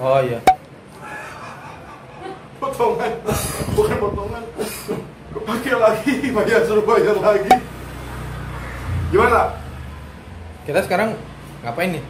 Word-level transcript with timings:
Oh 0.00 0.20
iya. 0.24 0.40
Potongan, 2.56 3.12
bukan 3.72 3.96
potongan. 4.00 4.44
Pakai 5.30 5.74
lagi, 5.76 6.12
bayar 6.32 6.60
suruh 6.64 6.84
bayar 6.84 7.16
lagi. 7.16 7.52
Gimana? 9.12 9.56
Kita 10.64 10.80
sekarang 10.84 11.16
ngapain 11.64 11.96
nih? 11.96 12.04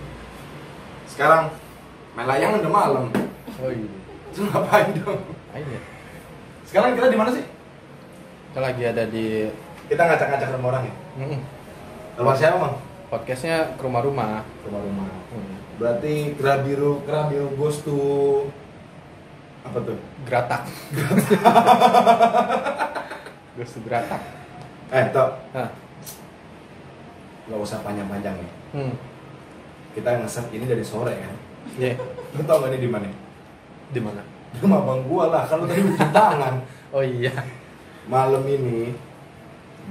Sekarang 1.07 1.51
main 2.15 2.27
layangan 2.27 2.63
udah 2.63 2.73
malam. 2.73 3.05
Oh 3.63 3.71
iya. 3.71 3.91
Terus 4.35 4.47
ngapain 4.51 4.91
dong? 4.95 5.21
Ayo 5.54 5.67
ya. 5.67 5.81
Sekarang 6.67 6.95
kita 6.95 7.07
di 7.11 7.19
mana 7.19 7.31
sih? 7.35 7.45
Kita 8.51 8.61
lagi 8.63 8.83
ada 8.87 9.04
di 9.07 9.51
Kita 9.91 10.03
ngacak-ngacak 10.07 10.54
rumah 10.54 10.69
orang 10.71 10.83
ya. 10.87 10.95
mm, 11.27 11.38
Rumah 12.22 12.35
siapa, 12.38 12.57
Mang? 12.59 12.75
podcastnya 13.11 13.75
ke 13.75 13.83
rumah-rumah. 13.83 14.47
Rumah-rumah. 14.67 15.07
Hmm. 15.35 15.59
Berarti 15.81 16.37
Kerabiru, 16.37 17.01
Kerabiru 17.09 17.56
goes 17.56 17.80
to 17.80 17.96
apa 19.64 19.80
tuh? 19.80 19.96
Geratak. 20.28 20.62
Gue 23.56 23.64
geratak. 23.88 24.20
Eh, 24.91 25.05
Tok, 25.14 25.30
Nah, 25.56 25.70
nggak 27.48 27.60
usah 27.64 27.80
panjang-panjang 27.80 28.36
nih. 28.36 28.50
hmm. 28.77 28.95
Kita 29.96 30.20
nge 30.20 30.52
ini 30.52 30.64
dari 30.69 30.84
sore 30.84 31.16
kan. 31.16 31.34
Iya. 31.80 31.97
Lu 32.36 32.42
tau 32.44 32.62
gak 32.62 32.77
ini 32.77 32.84
di 32.84 32.91
mana? 32.91 33.08
Di 33.91 34.00
mana? 34.02 34.22
Di 34.52 34.58
rumah 34.62 34.83
bang 34.84 35.02
gua 35.06 35.24
lah, 35.30 35.42
kalau 35.48 35.64
tadi 35.64 35.80
cuci 35.80 36.08
tangan. 36.12 36.55
Oh 36.91 37.06
iya. 37.06 37.30
Malam 38.10 38.42
ini 38.50 38.91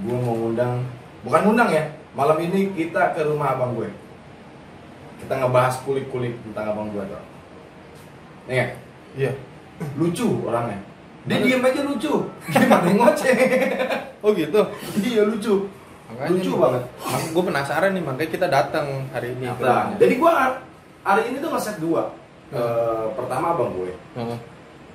gua 0.03 0.19
mau 0.19 0.35
ngundang, 0.35 0.83
bukan 1.23 1.47
ngundang 1.47 1.71
ya. 1.71 1.87
Malam 2.11 2.35
ini 2.43 2.75
kita 2.75 3.15
ke 3.15 3.23
rumah 3.23 3.55
abang 3.55 3.71
gue. 3.71 3.87
Kita 5.19 5.33
ngebahas 5.35 5.75
kulik-kulik 5.83 6.33
tentang 6.47 6.71
abang 6.71 6.87
gue 6.89 7.03
tuh. 7.03 7.23
Nih 8.47 8.55
ya, 8.55 8.65
Iya. 9.15 9.31
lucu 9.95 10.27
orangnya. 10.43 10.79
Dia 11.27 11.35
Mana? 11.37 11.45
diem 11.45 11.63
aja 11.63 11.81
lucu. 11.83 12.13
Gimana 12.55 12.89
ngoceh? 12.95 13.35
Oh 14.23 14.31
gitu. 14.33 14.61
Iya 14.99 15.21
lucu. 15.27 15.67
Lucu 16.09 16.51
banget. 16.57 16.83
Gue 17.29 17.43
penasaran 17.43 17.91
nih, 17.93 18.01
makanya 18.01 18.31
kita 18.31 18.47
datang 18.49 19.05
hari 19.11 19.35
ini. 19.37 19.45
Nah, 19.45 19.55
rumahnya. 19.59 19.95
jadi 19.99 20.13
gua 20.17 20.31
hari 21.05 21.21
ini 21.29 21.37
tuh 21.37 21.49
ngeset 21.53 21.77
dua. 21.77 22.09
Eh, 22.49 23.05
pertama 23.13 23.53
abang 23.53 23.69
gue, 23.77 23.93
Heeh. 24.17 24.37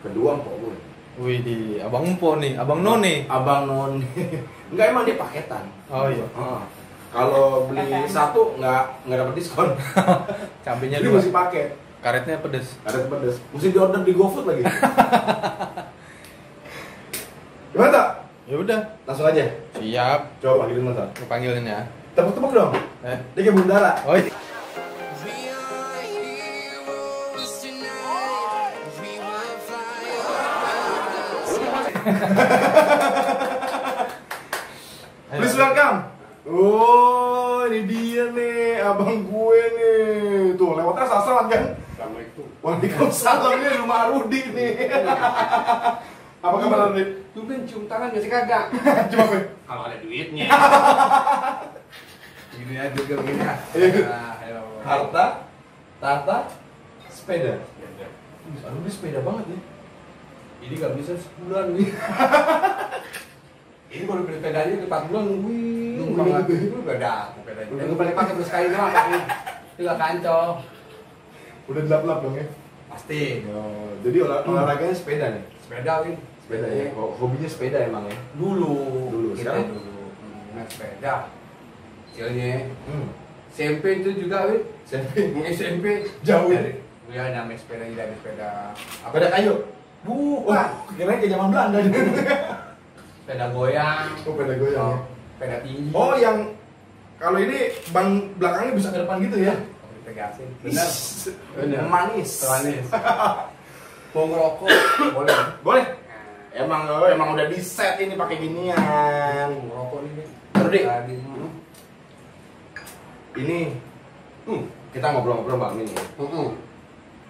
kedua 0.02 0.34
mpok 0.42 0.54
gue. 0.58 0.74
Wih 1.14 1.38
di 1.46 1.78
Abang 1.78 2.02
Empo 2.02 2.34
nih, 2.34 2.58
Abang 2.58 2.82
None. 2.82 3.22
Abang 3.30 3.70
non. 3.70 4.02
Enggak 4.74 4.86
emang 4.90 5.06
dia 5.06 5.14
paketan. 5.14 5.62
Oh 5.86 6.10
iya. 6.10 6.26
Kalau 7.14 7.70
beli 7.70 8.10
satu 8.10 8.58
nggak 8.58 9.06
nggak 9.06 9.18
dapat 9.22 9.34
diskon. 9.38 9.70
Cabenya 10.66 10.98
dua. 10.98 11.22
mesti 11.22 11.30
paket. 11.30 11.78
Karetnya 12.02 12.42
pedes. 12.42 12.74
Ada 12.82 13.06
pedes. 13.06 13.38
Mesti 13.54 13.70
diorder 13.70 14.02
di 14.02 14.12
GoFood 14.18 14.50
lagi. 14.50 14.66
Gimana 17.70 17.90
tak? 17.94 18.08
Ya 18.50 18.56
udah. 18.58 18.80
Langsung 19.06 19.30
aja. 19.30 19.46
Siap. 19.78 20.20
Coba 20.42 20.66
panggilin. 20.66 20.90
Gue 20.90 21.26
panggilin 21.30 21.62
ya. 21.62 21.86
Tepuk-tepuk 22.18 22.50
dong. 22.50 22.74
Eh. 23.06 23.18
Dia 23.38 23.40
kayak 23.46 23.56
bundara. 23.62 23.94
Oh 24.10 24.18
iya. 24.18 24.34
Please 35.34 35.56
welcome. 35.56 36.13
Oh, 36.44 37.64
ini 37.72 37.88
dia 37.88 38.28
nih, 38.28 38.84
abang 38.84 39.24
gue 39.24 39.60
nih. 39.80 40.52
Tuh, 40.60 40.76
lewatnya 40.76 41.08
sasaran 41.08 41.48
kan? 41.48 41.72
Assalamualaikum. 41.96 42.44
Waalaikumsalam 42.60 43.64
ini 43.64 43.80
rumah 43.80 44.12
Rudi 44.12 44.52
nih. 44.52 44.92
Apa 46.44 46.56
kabar 46.60 46.92
Rudi? 46.92 47.24
Lu 47.32 47.48
kan 47.48 47.64
cium 47.64 47.88
tangan 47.88 48.12
gak 48.12 48.20
sih 48.20 48.28
kagak? 48.28 48.68
Cuma 49.10 49.24
gue. 49.32 49.56
Kalau 49.64 49.88
ada 49.88 49.96
duitnya. 50.04 50.44
Gini 52.52 52.76
aja 52.76 52.92
juga 52.92 53.24
gini 53.24 53.40
ya. 53.40 53.56
Ayo. 54.44 54.60
Harta, 54.84 55.48
tata, 55.96 56.38
sepeda. 57.08 57.64
Rudi 58.68 58.90
sepeda 58.92 59.24
banget 59.24 59.48
ya. 59.48 59.58
Ini 60.60 60.74
gak 60.76 60.92
bisa 61.00 61.16
sebulan 61.16 61.72
nih. 61.72 61.88
Ini 63.94 64.04
baru 64.04 64.20
beli 64.22 64.36
sepedanya 64.36 64.74
4 64.82 65.08
bulan 65.08 65.22
nungguin. 65.24 65.94
Nungguin 65.94 66.26
banget. 66.26 66.44
gitu. 66.44 66.64
Itu 66.66 66.76
udah 66.82 66.96
dah 66.98 67.20
sepedanya. 67.32 67.70
Udah. 67.70 67.96
Paling 67.96 68.14
pakai 68.14 68.32
terus 68.34 68.48
sekali 68.48 68.66
doang. 68.72 68.92
ini. 68.92 69.20
Itu 69.70 69.80
gak 69.84 69.98
kancol. 69.98 70.46
Udah 71.64 71.82
gelap-gelap 71.82 72.18
dong 72.20 72.34
ya. 72.34 72.46
Pasti. 72.84 73.22
Oh, 73.48 73.90
jadi 74.00 74.18
olah, 74.20 74.38
olahraganya 74.44 74.92
sepeda 74.92 75.26
nih. 75.30 75.44
Sepeda 75.58 75.92
Win. 76.02 76.14
Sepeda 76.40 76.66
ya. 76.68 76.84
Ho- 76.92 77.14
Hobinya 77.14 77.48
sepeda 77.48 77.78
emang 77.80 78.04
ya. 78.04 78.16
Dulu. 78.34 78.74
Dulu, 79.08 79.28
sekarang? 79.34 79.70
dulu. 79.70 79.80
Hmm, 80.12 80.54
Naik 80.54 80.68
sepeda. 80.68 81.14
Kecilnya. 82.06 82.52
Hmm. 82.84 83.06
SMP 83.48 83.84
itu 83.98 84.10
juga 84.16 84.46
Win. 84.46 84.62
SMP. 84.84 85.14
SMP. 85.50 85.84
Jauh. 86.26 86.50
Dari, 86.50 86.82
ya 87.08 87.30
namanya 87.32 87.56
sepeda 87.56 87.86
dari 87.86 88.14
sepeda. 88.14 88.74
Apa? 89.02 89.08
Sepeda 89.08 89.28
kayu. 89.32 89.54
Bukan. 90.04 90.44
Wah, 90.44 90.66
kirain 90.92 91.16
kayak 91.16 91.32
zaman 91.32 91.48
Belanda 91.48 91.78
sepeda 93.24 93.48
goyang 93.50 94.04
Oh, 94.20 94.36
sepeda 94.36 94.54
goyang 94.60 94.92
ya. 94.92 94.98
sepeda 95.32 95.56
tinggi 95.64 95.90
Oh, 95.96 96.12
yang 96.12 96.38
kalau 97.16 97.40
ini 97.40 97.72
ban 97.88 98.06
belakangnya 98.36 98.72
bisa 98.76 98.88
ke 98.92 99.00
depan 99.00 99.16
gitu 99.24 99.36
ya. 99.40 99.54
Oh, 99.56 99.88
ditegasin 99.96 100.48
benar. 100.60 100.88
Manis. 101.88 102.30
manis 102.44 102.86
mau 104.12 104.24
ngerokok 104.28 104.68
boleh 105.16 105.36
Boleh. 105.64 105.86
Emang 106.54 106.86
lo 106.86 107.10
emang 107.10 107.34
udah 107.34 107.50
di 107.50 107.58
set 107.58 107.98
ini 107.98 108.14
pakai 108.14 108.38
ginian. 108.38 109.50
ngerokok 109.50 109.98
nih. 110.06 110.26
Rudi. 110.54 110.80
Tadi. 110.86 111.14
Hmm. 111.18 111.50
Ini 113.34 113.58
hmm, 114.46 114.62
kita 114.94 115.06
ngobrol-ngobrol 115.10 115.58
bang 115.58 115.82
ini. 115.82 115.94
Hmm. 116.14 116.54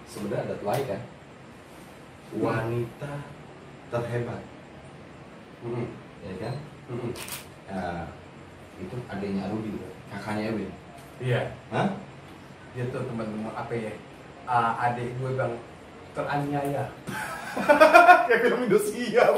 Sebenarnya 0.05 0.45
ada 0.45 0.55
telai 0.61 0.81
kan. 0.85 1.01
Wanita 2.37 3.13
terhebat, 3.89 4.41
Hmm. 5.65 5.85
ya 6.21 6.33
kan? 6.37 6.55
Hmm. 6.85 7.09
Nah, 7.65 8.05
itu 8.77 8.95
adiknya 9.07 9.49
Rudi, 9.49 9.71
kakaknya 10.07 10.53
Ewin. 10.53 10.69
iya 11.17 11.41
Hah? 11.71 11.95
dia 12.75 12.91
tuh 12.91 13.07
teman-teman 13.07 13.49
apa 13.49 13.71
ya 13.71 13.93
Ah, 14.45 14.77
adik 14.77 15.15
gue 15.17 15.31
bang 15.33 15.53
teraniaya 16.13 16.85
Kayak 18.27 18.39
film 18.43 18.67
Indosiar. 18.67 19.31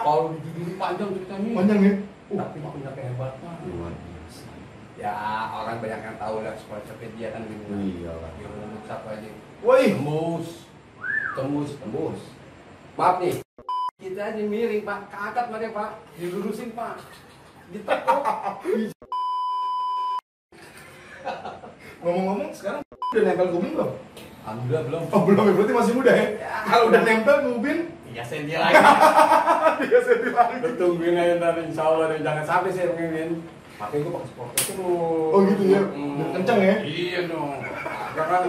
kalau 0.00 0.32
dijudul 0.34 0.74
panjang 0.74 1.10
ceritanya 1.12 1.48
Panjang 1.52 1.78
ya? 1.78 1.94
tapi 2.32 2.56
punya 2.58 2.90
kehebatan 2.90 3.54
Luar 3.68 3.92
biasa. 3.92 4.48
ya 4.96 5.12
orang 5.52 5.78
banyak 5.78 6.00
yang 6.00 6.16
tahu 6.16 6.36
lah 6.42 6.56
sekolah 6.56 6.82
dia 7.12 7.28
kan 7.30 7.44
gitu 7.44 7.62
Iya 7.70 8.12
lah. 8.18 8.30
dia 8.34 8.48
ngomong 8.48 8.82
satu 8.88 9.06
aja 9.12 9.30
Woi, 9.60 9.92
tembus 9.92 10.48
tembus 11.36 11.70
tembus 11.78 12.20
maaf 12.96 13.20
nih 13.20 13.43
kita 14.04 14.20
aja 14.20 14.42
miring 14.44 14.84
pak 14.84 15.08
keangkat 15.08 15.44
mereka 15.48 15.72
pak 15.72 15.90
dilurusin 16.20 16.76
pak 16.76 17.00
ditekuk 17.72 18.20
ngomong-ngomong 22.04 22.52
sekarang 22.52 22.84
udah 22.84 23.22
nempel 23.24 23.48
kubin 23.48 23.70
belum? 23.72 23.90
alhamdulillah 24.44 24.82
belum 24.84 25.02
Oh 25.08 25.20
belum 25.24 25.44
ya, 25.48 25.52
berarti 25.56 25.72
masih 25.72 25.92
muda 25.96 26.12
ya? 26.12 26.26
Kalau 26.68 26.84
udah 26.92 27.00
nempel 27.00 27.36
kubin, 27.48 27.78
iya 28.12 28.20
senti 28.28 28.52
lagi 28.60 28.76
dia 29.88 30.00
senti 30.04 30.28
lagi. 30.36 30.54
tungguin 30.76 31.16
aja 31.16 31.40
ntar 31.40 31.56
insya 31.64 31.82
Allah 31.88 32.12
dan 32.12 32.20
jangan 32.20 32.44
sampai 32.44 32.70
saya 32.76 32.92
pengen 32.92 33.40
pakai 33.80 34.04
gue 34.04 34.12
pakai 34.12 34.28
sport 34.28 34.50
terus 34.52 34.76
Oh 35.32 35.40
gitu 35.48 35.64
ya? 35.64 35.80
Hmm. 35.80 36.20
Biar 36.20 36.28
kencang 36.36 36.60
ya? 36.60 36.76
iya 36.84 37.20
dong 37.24 37.56
kan 38.12 38.42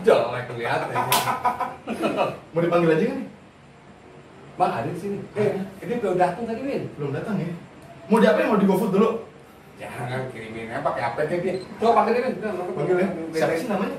jelek 0.00 0.44
kelihatan 0.48 0.88
Mau 2.56 2.60
dipanggil 2.64 2.96
aja 2.96 3.04
kan? 3.12 3.20
Bang 4.56 4.72
ada 4.72 4.88
di 4.88 4.98
sini. 4.98 5.18
Eh 5.36 5.60
ini 5.84 5.94
belum 6.00 6.16
datang 6.16 6.44
tadi 6.48 6.60
Win. 6.64 6.82
Belum 6.96 7.12
datang 7.12 7.36
ya? 7.36 7.52
Mau 8.08 8.18
diapain? 8.18 8.48
Mau 8.48 8.60
di 8.60 8.68
GoFood 8.68 8.92
dulu? 8.96 9.10
jangan 9.76 10.32
kirimin 10.32 10.72
apa 10.72 10.88
pakai 10.88 11.04
apa 11.04 11.20
kayak 11.28 11.40
dia 11.44 11.54
coba 11.76 11.92
panggilin 12.00 12.22
Win. 12.24 12.34
Panggil 12.72 12.96
ya? 12.96 13.08
Siapa 13.36 13.54
sih 13.60 13.68
namanya? 13.68 13.96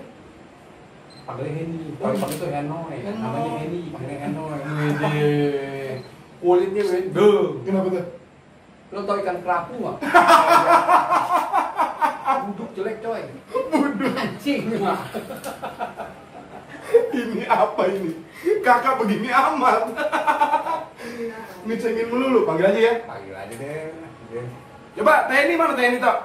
panggilin 1.27 1.54
Henny. 1.54 1.81
Kalau 2.01 2.18
panggil 2.18 2.38
itu 2.39 2.48
Henoy 2.50 2.98
namanya 3.06 3.51
Henny 3.62 3.81
panggilnya 3.94 4.18
Henoy 4.25 4.59
kulitnya 6.42 6.83
Win. 6.89 7.06
Duh. 7.13 7.62
Kenapa 7.62 7.88
tuh? 7.94 8.06
lo 8.88 9.04
tau 9.04 9.19
ikan 9.19 9.44
kerapu 9.44 9.74
nggak? 9.83 9.98
Buduk 12.48 12.69
jelek 12.74 12.98
coy. 13.04 13.21
Buduk. 13.51 14.15
Anjing 14.15 14.62
Ini 17.12 17.44
apa 17.48 17.84
ini? 17.92 18.12
Kakak 18.63 19.00
begini 19.04 19.28
amat. 19.28 19.92
Ngecengin 21.68 22.07
melulu, 22.07 22.48
panggil 22.48 22.72
aja 22.72 22.80
ya. 22.80 22.94
panggil 23.04 23.36
aja 23.36 23.54
deh 23.60 23.92
Deh. 24.31 24.48
Coba 24.95 25.28
TNI 25.28 25.54
mana 25.60 25.74
TNI 25.75 26.00
tok? 26.00 26.18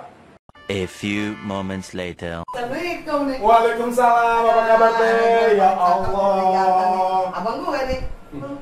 A 0.70 0.87
few 0.87 1.35
moments 1.43 1.93
later. 1.93 2.47
Assalamualaikum 2.55 3.19
nih. 3.29 3.38
Waalaikumsalam, 3.43 4.43
apa 4.47 4.62
kabar 4.70 4.91
teh? 4.97 5.59
Ya 5.59 5.70
Allah. 5.75 7.35
Abang 7.35 7.58
gue 7.67 7.81
nih. 7.91 8.00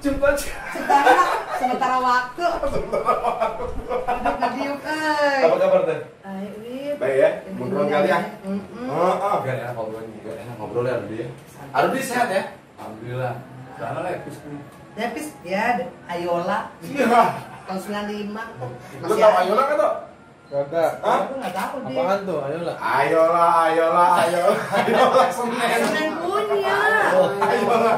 Jumpa 0.01 0.35
Sementara, 0.35 1.17
sementara 1.61 1.97
waktu. 2.03 2.47
Duduk 4.03 4.35
ngediuk, 4.41 4.81
eh. 4.83 5.41
Apa 5.47 5.57
kabar 5.61 5.81
teh? 5.87 5.99
Ayo. 6.27 6.80
Baik 7.01 7.17
ya, 7.17 7.31
ngobrol 7.57 7.89
kali 7.89 8.13
ya. 8.13 8.21
Mm-mm. 8.45 8.85
Heeh. 8.93 9.37
Gak 9.41 9.57
enak 9.57 9.73
ngobrol 9.73 10.05
gak 10.21 10.37
enak 10.37 10.55
ngobrol 10.61 10.85
ya 10.85 11.01
dia. 11.09 11.27
Arudi 11.73 12.01
sehat 12.05 12.29
ya? 12.29 12.45
Alhamdulillah. 12.77 13.35
Sana 13.81 13.99
lah 14.05 14.13
epis 14.13 14.37
nih. 14.45 14.61
Nepis, 15.01 15.27
ya, 15.41 15.81
Ayola. 16.05 16.69
Iya. 16.85 17.09
Tahun 17.65 17.81
95. 17.81 18.37
Lu 19.01 19.15
tahu 19.17 19.33
Ayola 19.41 19.63
kan 19.65 19.77
tuh? 19.81 19.95
Kagak. 20.51 20.91
Hah? 21.01 21.19
Aku 21.25 21.33
nggak 21.41 21.55
tahu 21.57 21.77
dia. 21.89 21.97
Apaan 22.05 22.21
tuh? 22.29 22.39
Ayolah. 22.45 22.77
Ayola, 22.77 23.45
ayola, 23.65 24.05
ayola, 24.21 24.57
ayola 24.77 25.25
Senin. 25.41 25.81
Senin 25.89 26.13
punya. 26.21 26.77
Ayola. 27.41 27.93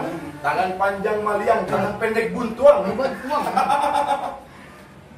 Tangan 0.46 0.70
panjang 0.78 1.18
maliang, 1.26 1.60
tangan 1.66 1.92
pendek 1.98 2.30
buntuang. 2.30 2.86
Buat 2.94 3.12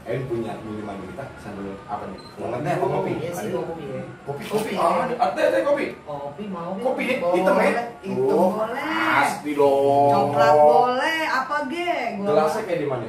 uang. 0.05 0.07
Eh 0.07 0.21
punya 0.29 0.53
minuman 0.61 0.97
kita 1.03 1.25
sambil 1.41 1.75
apa 1.83 2.05
nih? 2.07 2.21
Mau 2.37 2.49
ngeteh 2.51 2.71
apa 2.71 2.87
kopi? 2.87 3.13
Iya 3.17 3.33
sih, 3.33 3.51
kopi. 3.51 3.85
Kopi, 4.23 4.45
kopi. 4.45 4.77
Ah, 4.77 5.09
ada 5.09 5.43
ada 5.43 5.59
kopi. 5.63 5.87
Kopi 5.99 6.45
mau. 6.47 6.77
Kopi 6.77 7.05
Boleh. 7.17 7.35
hitam 7.35 7.57
ya? 7.57 7.83
Hitam 7.99 8.31
Oh, 8.31 8.53
boleh. 8.53 8.85
Pasti 8.85 9.51
dong. 9.57 10.11
Coklat 10.11 10.55
boleh, 10.55 11.27
apa 11.27 11.57
ge? 11.67 12.15
Gua- 12.15 12.27
Gelasnya 12.29 12.63
kayak 12.63 12.79
di 12.79 12.87
mana? 12.87 13.07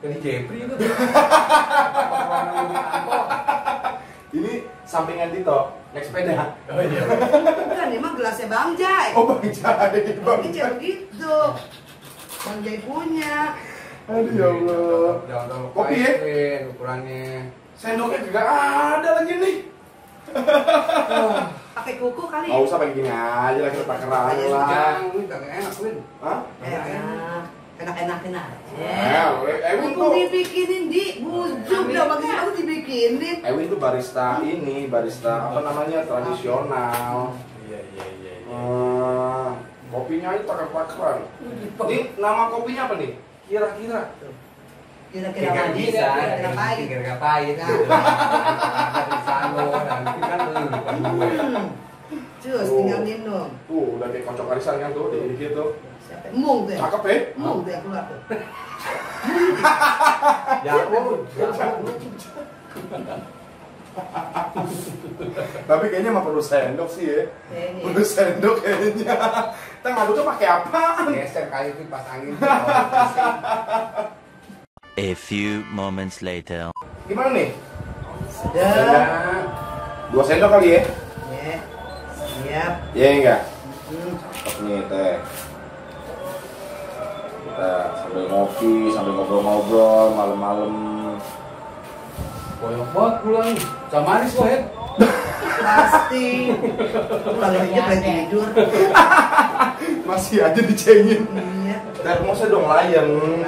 Jadi 0.00 0.16
Jepri 0.16 0.64
itu. 0.64 0.74
Ini 4.30 4.62
sampingan 4.84 5.34
Tito, 5.34 5.74
naik 5.90 6.06
sepeda. 6.06 6.54
Oh 6.70 6.78
iya. 6.78 7.02
Bukan, 7.02 7.86
ini 7.90 7.98
mah 7.98 8.14
gelasnya 8.14 8.46
Bang 8.46 8.78
Jai. 8.78 9.10
Oh 9.12 9.26
Bang 9.26 9.42
Jai, 9.42 9.90
Bang 10.22 10.38
Jai. 10.40 10.54
jangan 10.54 10.78
gitu. 10.78 11.36
Bang 12.40 12.58
Jai 12.62 12.78
punya. 12.78 13.58
Aduh 14.10 14.32
ya 14.34 14.46
Allah. 14.50 15.12
Jangan 15.30 15.46
terlalu 15.46 15.68
Kopi 15.70 15.96
ya? 16.02 16.12
ukurannya. 16.74 17.26
Sendoknya 17.78 18.18
juga 18.26 18.40
ada 18.42 19.10
lagi 19.22 19.34
nih. 19.38 19.56
Pakai 21.70 21.94
kuku 22.02 22.24
kali. 22.26 22.46
Gak 22.50 22.62
usah 22.66 22.76
pakai 22.82 22.94
gini 22.98 23.10
aja 23.10 23.60
lah 23.62 23.70
kita 23.70 23.86
takeran 23.86 24.10
lah. 24.10 24.34
Jangan, 24.34 24.94
ini 25.14 25.22
gak 25.30 25.40
enak, 25.46 25.74
Win. 25.78 25.96
Hah? 26.18 26.38
Enak. 26.60 27.42
Enak-enakin 27.80 28.36
aja. 28.36 28.58
Eh, 28.76 29.72
Ewin 29.72 29.96
tuh, 29.96 30.12
dibikinin 30.12 30.92
di 30.92 31.04
bujuk 31.24 31.84
dah 31.88 32.04
bagi 32.12 32.28
aku 32.28 32.50
dibikinin. 32.60 33.36
Ewin 33.40 33.72
tuh 33.72 33.80
barista 33.80 34.44
ini, 34.44 34.84
barista 34.92 35.48
apa 35.48 35.64
namanya 35.64 36.04
tradisional. 36.04 37.32
Iya, 37.64 37.80
iya, 37.96 38.04
iya. 38.20 38.34
Hmm, 38.44 39.56
kopinya 39.88 40.36
aja 40.36 40.42
taker-takeran. 40.44 41.18
Ini 41.88 41.98
nama 42.20 42.52
kopinya 42.52 42.82
apa 42.90 42.94
nih? 43.00 43.16
Kira-kira. 43.50 44.14
Kira-kira 45.10 45.74
bisa, 45.74 46.06
kira-kira 46.06 46.54
pahit. 46.54 46.86
kira-kira 46.86 47.18
pahit. 47.18 47.58
Nah. 47.58 47.66
Di 47.66 47.82
nanti 49.90 50.22
kan 50.22 50.38
lu 50.38 50.70
bukan 50.70 51.02
gue. 51.02 51.34
Hmm. 51.34 51.66
Cus, 52.38 52.70
tinggal 52.70 53.02
minum. 53.02 53.50
Tuh, 53.66 53.98
udah 53.98 54.06
kayak 54.14 54.30
kocok 54.30 54.54
arisan 54.54 54.78
kan 54.78 54.94
tuh, 54.94 55.10
dikit 55.10 55.58
tuh. 55.58 55.82
Mung 56.30 56.62
tuh 56.62 56.78
ya. 56.78 56.86
Cakep 56.86 57.02
ya? 57.10 57.34
Mung 57.34 57.66
tuh 57.66 57.74
yang 57.74 57.82
keluar 57.82 58.06
tuh. 58.06 58.22
Jago, 60.66 61.26
Tapi 65.68 65.84
kayaknya 65.92 66.10
mah 66.10 66.24
perlu 66.24 66.42
sendok 66.42 66.88
sih 66.90 67.06
ya. 67.06 67.22
Kayaknya. 67.52 67.82
Perlu 67.86 68.02
sendok 68.02 68.56
kayaknya. 68.64 69.14
Kita 69.54 69.88
ngaduknya 69.96 70.24
pakai 70.36 70.46
apa? 70.48 70.80
Geser 71.08 71.44
kali 71.48 71.68
itu 71.72 71.82
pas 71.88 72.04
angin. 72.10 72.34
A 75.00 75.10
few 75.16 75.64
moments 75.70 76.20
later. 76.20 76.74
Gimana 77.08 77.30
nih? 77.32 77.50
Sedap. 78.28 79.44
Dua 80.10 80.22
sendok 80.26 80.50
kali 80.58 80.76
ya? 80.76 80.82
Ya. 81.30 81.56
Siap. 82.18 82.72
Iya 82.92 83.08
enggak? 83.16 83.40
Hmm. 83.90 84.14
Cakep 84.20 84.54
nih 84.66 84.80
teh. 84.90 85.14
Kita 87.40 87.70
sambil 88.04 88.24
ngopi, 88.28 88.74
sambil 88.92 89.12
ngobrol-ngobrol 89.16 90.06
malam-malam. 90.12 90.99
Banyak 92.60 92.88
banget 92.92 93.14
pulang. 93.24 93.50
Sama 93.88 94.10
Aris. 94.20 94.32
Pasti. 95.60 96.28
Kalau 97.24 97.60
ini 97.64 97.80
pengen 97.80 98.00
tidur. 98.28 98.46
Masih 100.08 100.36
aja 100.44 100.60
dicengin. 100.60 101.24
Iya. 101.64 101.76
Termosnya 102.00 102.46
dong 102.52 102.66
layan. 102.68 103.06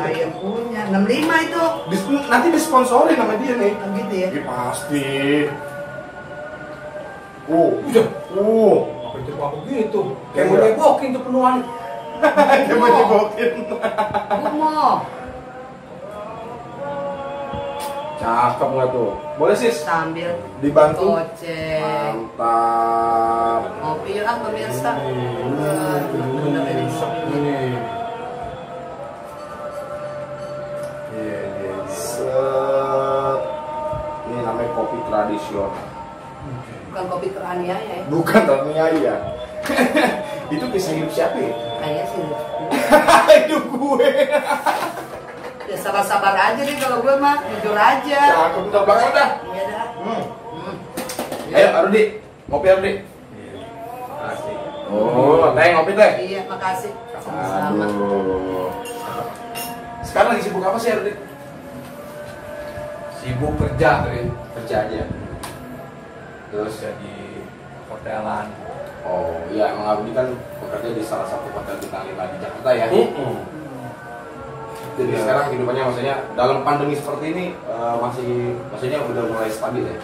Yang 0.09 0.33
punya 0.41 0.83
65 0.89 1.47
itu. 1.49 1.63
Dis- 1.93 2.29
nanti 2.29 2.49
disponsorin 2.53 3.17
sama 3.17 3.35
dia 3.37 3.55
nih. 3.61 3.73
Oh, 3.77 3.89
gitu 3.97 4.15
ya. 4.17 4.29
Iya 4.33 4.43
pasti. 4.49 5.09
Uh, 7.43 7.75
uh, 8.33 8.77
Apa 9.03 9.17
itu 9.19 9.31
apa 9.35 9.57
gitu? 9.67 10.01
Kayak 10.33 10.33
Kayak 10.33 10.47
mau 10.47 10.55
udah. 10.57 10.71
nebokin 10.73 11.09
tuh 11.11 11.23
penuhan. 11.27 11.57
dia 12.65 12.75
mau 12.79 12.89
nyebokin. 12.89 13.51
Gumo. 14.41 14.81
Cakep 18.23 18.69
nggak 18.71 18.89
tuh? 18.95 19.11
Boleh 19.35 19.57
sis? 19.59 19.83
Sambil 19.83 20.31
Dibantu? 20.63 21.19
goceng. 21.19 22.31
Mantap. 22.39 23.63
Ngopi 23.83 24.15
yuk 24.15 24.31
ah 24.31 24.37
pemirsa. 24.39 24.91
Ini 24.95 25.67
ngopi. 25.67 26.19
Iya, 31.13 31.41
iya. 31.51 31.75
Set. 31.91 33.41
Ini 34.31 34.39
namanya 34.47 34.71
kopi 34.79 34.99
tradisional. 35.11 35.75
Bukan 36.95 37.05
kopi 37.11 37.29
teraniaya 37.35 37.91
ya. 37.91 38.07
Bukan 38.07 38.43
terniaya 38.47 38.99
ya. 39.03 39.17
Itu 40.55 40.71
kisah 40.71 40.95
hidup 40.95 41.11
siapa 41.11 41.43
ya? 41.43 41.51
Kayaknya 41.83 42.05
sih. 42.07 42.23
hidup 43.51 43.65
gue. 43.67 44.11
Ya 45.73 45.81
sabar-sabar 45.81 46.37
aja 46.37 46.61
deh 46.61 46.77
kalau 46.77 47.01
gue 47.01 47.15
mah 47.17 47.41
jujur 47.49 47.73
aja. 47.73 48.21
Cakep, 48.29 48.69
udah 48.69 48.83
belakang 48.85 49.09
udah. 49.17 49.29
Iya 49.57 49.63
dah. 49.73 49.87
Hmm. 50.05 50.23
Hmm. 50.53 50.77
Ayo, 51.49 51.69
Arudi. 51.81 52.03
Ngopi 52.53 52.67
Arudi. 52.69 52.93
Oh, 54.93 55.49
teh 55.57 55.73
ngopi 55.73 55.93
teh. 55.97 56.13
Iya, 56.29 56.41
makasih. 56.45 56.93
Sama-sama. 57.17 57.89
Aduh. 57.89 58.69
Sekarang 60.05 60.37
lagi 60.37 60.45
sibuk 60.45 60.61
apa 60.61 60.77
sih 60.77 60.93
Arudi? 60.93 61.13
Sibuk 63.25 63.57
kerja 63.57 64.05
tuh. 64.05 64.29
Kerja 64.61 64.77
aja. 64.85 65.09
Terus 66.53 66.75
Kerja 66.77 66.91
di 67.01 67.17
hotelan. 67.89 68.47
Oh 69.09 69.41
iya, 69.49 69.73
Emang 69.73 69.89
Arudi 69.89 70.13
kan 70.13 70.29
bekerja 70.61 70.89
di 70.93 71.01
salah 71.01 71.25
satu 71.25 71.49
hotel 71.49 71.81
bintang 71.81 72.05
lima 72.13 72.29
di 72.29 72.37
Jakarta 72.45 72.71
ya. 72.77 72.93
Jadi 74.93 75.09
Iya. 75.09 75.21
sekarang 75.25 75.45
kehidupannya 75.49 75.83
maksudnya 75.89 76.15
dalam 76.35 76.59
pandemi 76.63 76.95
seperti 76.95 77.25
ini 77.33 77.45
eh, 77.57 77.95
masih 77.97 78.29
maksudnya 78.69 78.99
udah 79.01 79.23
mulai 79.25 79.49
stabil 79.49 79.85
ya? 79.85 79.97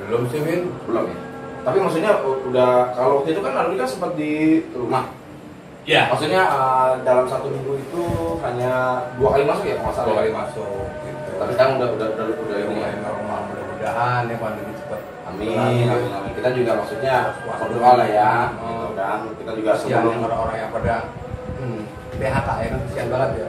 Belum 0.00 0.22
sih, 0.32 0.40
Win. 0.40 0.62
Belum 0.88 1.04
ya? 1.04 1.18
Tapi 1.60 1.76
maksudnya 1.76 2.12
udah 2.24 2.70
kalau 2.96 3.20
waktu 3.20 3.36
itu 3.36 3.40
kan 3.44 3.52
Arudi 3.52 3.76
kan 3.76 3.88
sempat 3.88 4.16
di 4.16 4.32
rumah. 4.72 5.04
Iya. 5.84 6.08
Maksudnya 6.08 6.42
eh, 6.48 6.90
dalam 7.04 7.26
satu 7.28 7.46
minggu 7.48 7.72
itu 7.76 8.02
hanya 8.40 9.04
dua 9.20 9.28
kali 9.36 9.44
masuk 9.44 9.64
ya 9.64 9.76
kalau 9.76 9.84
nggak 9.84 9.96
salah. 9.96 10.06
Dua 10.08 10.14
ya? 10.14 10.20
kali 10.24 10.30
masuk. 10.32 10.86
Gitu. 11.04 11.30
Tapi 11.36 11.52
kan 11.56 11.68
udah 11.76 11.88
udah 11.92 12.08
udah, 12.16 12.26
udah 12.40 12.56
ini 12.56 12.74
ya. 12.80 12.88
normal 13.00 13.38
mudah-mudahan 13.48 14.22
ya 14.24 14.36
pandemi 14.36 14.72
cepat. 14.76 15.00
Amin, 15.30 15.54
amin, 15.56 15.86
amin. 16.10 16.32
Kita 16.34 16.50
juga 16.50 16.72
maksudnya 16.74 17.14
berdoa 17.46 17.90
lah 17.94 18.08
ya, 18.08 18.32
Hmm. 18.50 18.66
gitu 18.66 18.88
kan. 18.98 19.18
Kita 19.38 19.52
juga 19.54 19.70
sebelum 19.76 20.10
yang 20.10 20.22
orang-orang 20.26 20.56
yang 20.58 20.70
pada 20.72 20.94
hmm, 21.60 21.80
PHK 22.20 22.48
ya 22.60 22.68
kan 22.68 22.80
kasihan 22.84 23.08
banget 23.08 23.30
ya. 23.32 23.48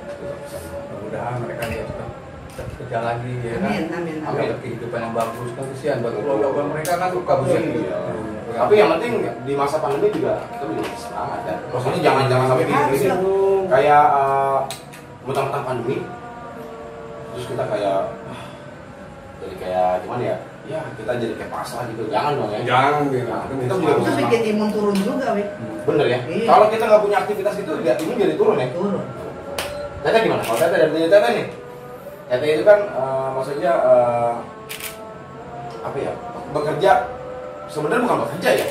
Mudah-mudahan 0.88 1.36
mereka 1.44 1.64
ya 1.68 1.84
cepat 1.84 2.08
cepat 2.52 2.68
kerja 2.80 2.98
lagi 3.04 3.32
ya 3.44 3.56
kan. 3.60 3.68
Amin, 3.68 3.86
amin, 3.92 4.18
amin. 4.24 4.40
Dapat 4.48 4.60
kehidupan 4.64 5.00
yang 5.04 5.14
bagus 5.14 5.50
kan 5.60 5.64
kasihan 5.76 5.98
buat 6.00 6.14
keluarga 6.16 6.64
mereka 6.72 6.94
kan 6.96 7.10
suka 7.12 7.34
pusing. 7.44 7.66
Iya. 7.84 7.98
Tapi 8.52 8.74
yang 8.76 8.90
penting 8.96 9.14
di 9.48 9.54
masa 9.56 9.80
pandemi 9.80 10.08
juga 10.12 10.34
kita 10.56 10.64
juga 10.68 10.84
semangat 10.96 11.40
ya. 11.48 11.56
Maksudnya 11.72 12.00
jangan 12.04 12.24
jangan 12.28 12.46
sampai 12.52 12.66
gini 12.68 12.84
gini. 12.96 13.08
Kayak 13.72 14.04
eh, 14.12 14.60
mentang-mentang 15.24 15.64
pandemi, 15.64 15.98
terus 17.32 17.46
kita 17.48 17.64
kayak 17.64 18.00
ah, 18.28 18.42
jadi 19.40 19.56
kayak 19.56 19.90
gimana 20.04 20.24
ya? 20.24 20.38
Ya 20.68 20.80
kita 21.00 21.12
jadi 21.16 21.34
kayak 21.40 21.52
pasrah 21.52 21.84
gitu. 21.88 22.04
Jangan 22.12 22.32
dong 22.36 22.52
ya. 22.52 22.60
Jangan 22.68 22.92
gitu. 23.08 23.28
Nah, 23.32 23.44
Itu 23.48 23.76
kita 23.80 23.94
bisa 24.00 24.12
juga 24.12 24.20
bikin 24.28 24.42
imun 24.52 24.70
turun 24.76 24.98
juga, 25.00 25.28
Wik. 25.32 25.50
Bener 25.92 26.08
ya. 26.08 26.20
Iya. 26.26 26.48
Kalau 26.48 26.66
kita 26.68 26.84
nggak 26.88 27.02
punya 27.04 27.18
aktivitas 27.20 27.54
gitu, 27.56 27.72
ya 27.84 27.94
ini 27.98 28.14
jadi 28.16 28.36
turun 28.36 28.56
ya. 28.58 28.68
Turun. 28.72 29.04
Tete 30.02 30.18
gimana? 30.24 30.42
Kalau 30.42 30.58
Tete 30.58 30.76
dari 30.78 30.92
Tete 31.08 31.28
nih, 31.30 31.46
Tete 32.28 32.46
itu 32.50 32.64
kan 32.64 32.80
eh, 32.82 33.28
maksudnya 33.36 33.72
eh, 33.76 34.34
apa 35.82 35.98
ya? 35.98 36.14
Bekerja 36.52 36.92
sebenarnya 37.72 38.04
bukan 38.04 38.20
bekerja 38.28 38.50
ya 38.60 38.68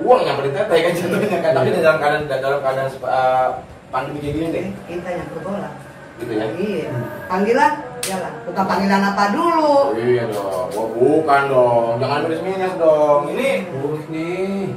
uang 0.00 0.20
yang 0.24 0.36
berteteh 0.40 0.78
kan 0.80 0.92
jatuhnya 0.96 1.38
kan 1.44 1.52
tapi 1.52 1.68
dalam 1.76 1.96
keadaan 2.00 2.24
dalam 2.24 2.60
keadaan 2.64 2.88
uh, 3.04 3.48
pandemi 3.92 4.20
kayak 4.20 4.32
gini 4.32 4.46
deh 4.48 4.64
Kita 4.88 5.08
yang 5.12 5.28
berbola. 5.32 5.70
gitu 6.16 6.32
ya 6.36 6.44
Iya. 6.56 6.88
Panggilan 7.28 7.72
jalan. 8.00 8.32
Bukan 8.48 8.64
panggilan 8.64 9.02
apa 9.12 9.24
dulu. 9.32 9.92
oh, 9.92 9.96
iya 9.96 10.24
dong 10.28 10.68
Wah, 10.72 10.88
bukan 10.92 11.42
dong 11.48 11.92
jangan 12.00 12.20
minus 12.24 12.40
minus 12.40 12.74
dong 12.76 13.20
ini 13.28 13.48
Urus 13.76 14.04
nih. 14.08 14.72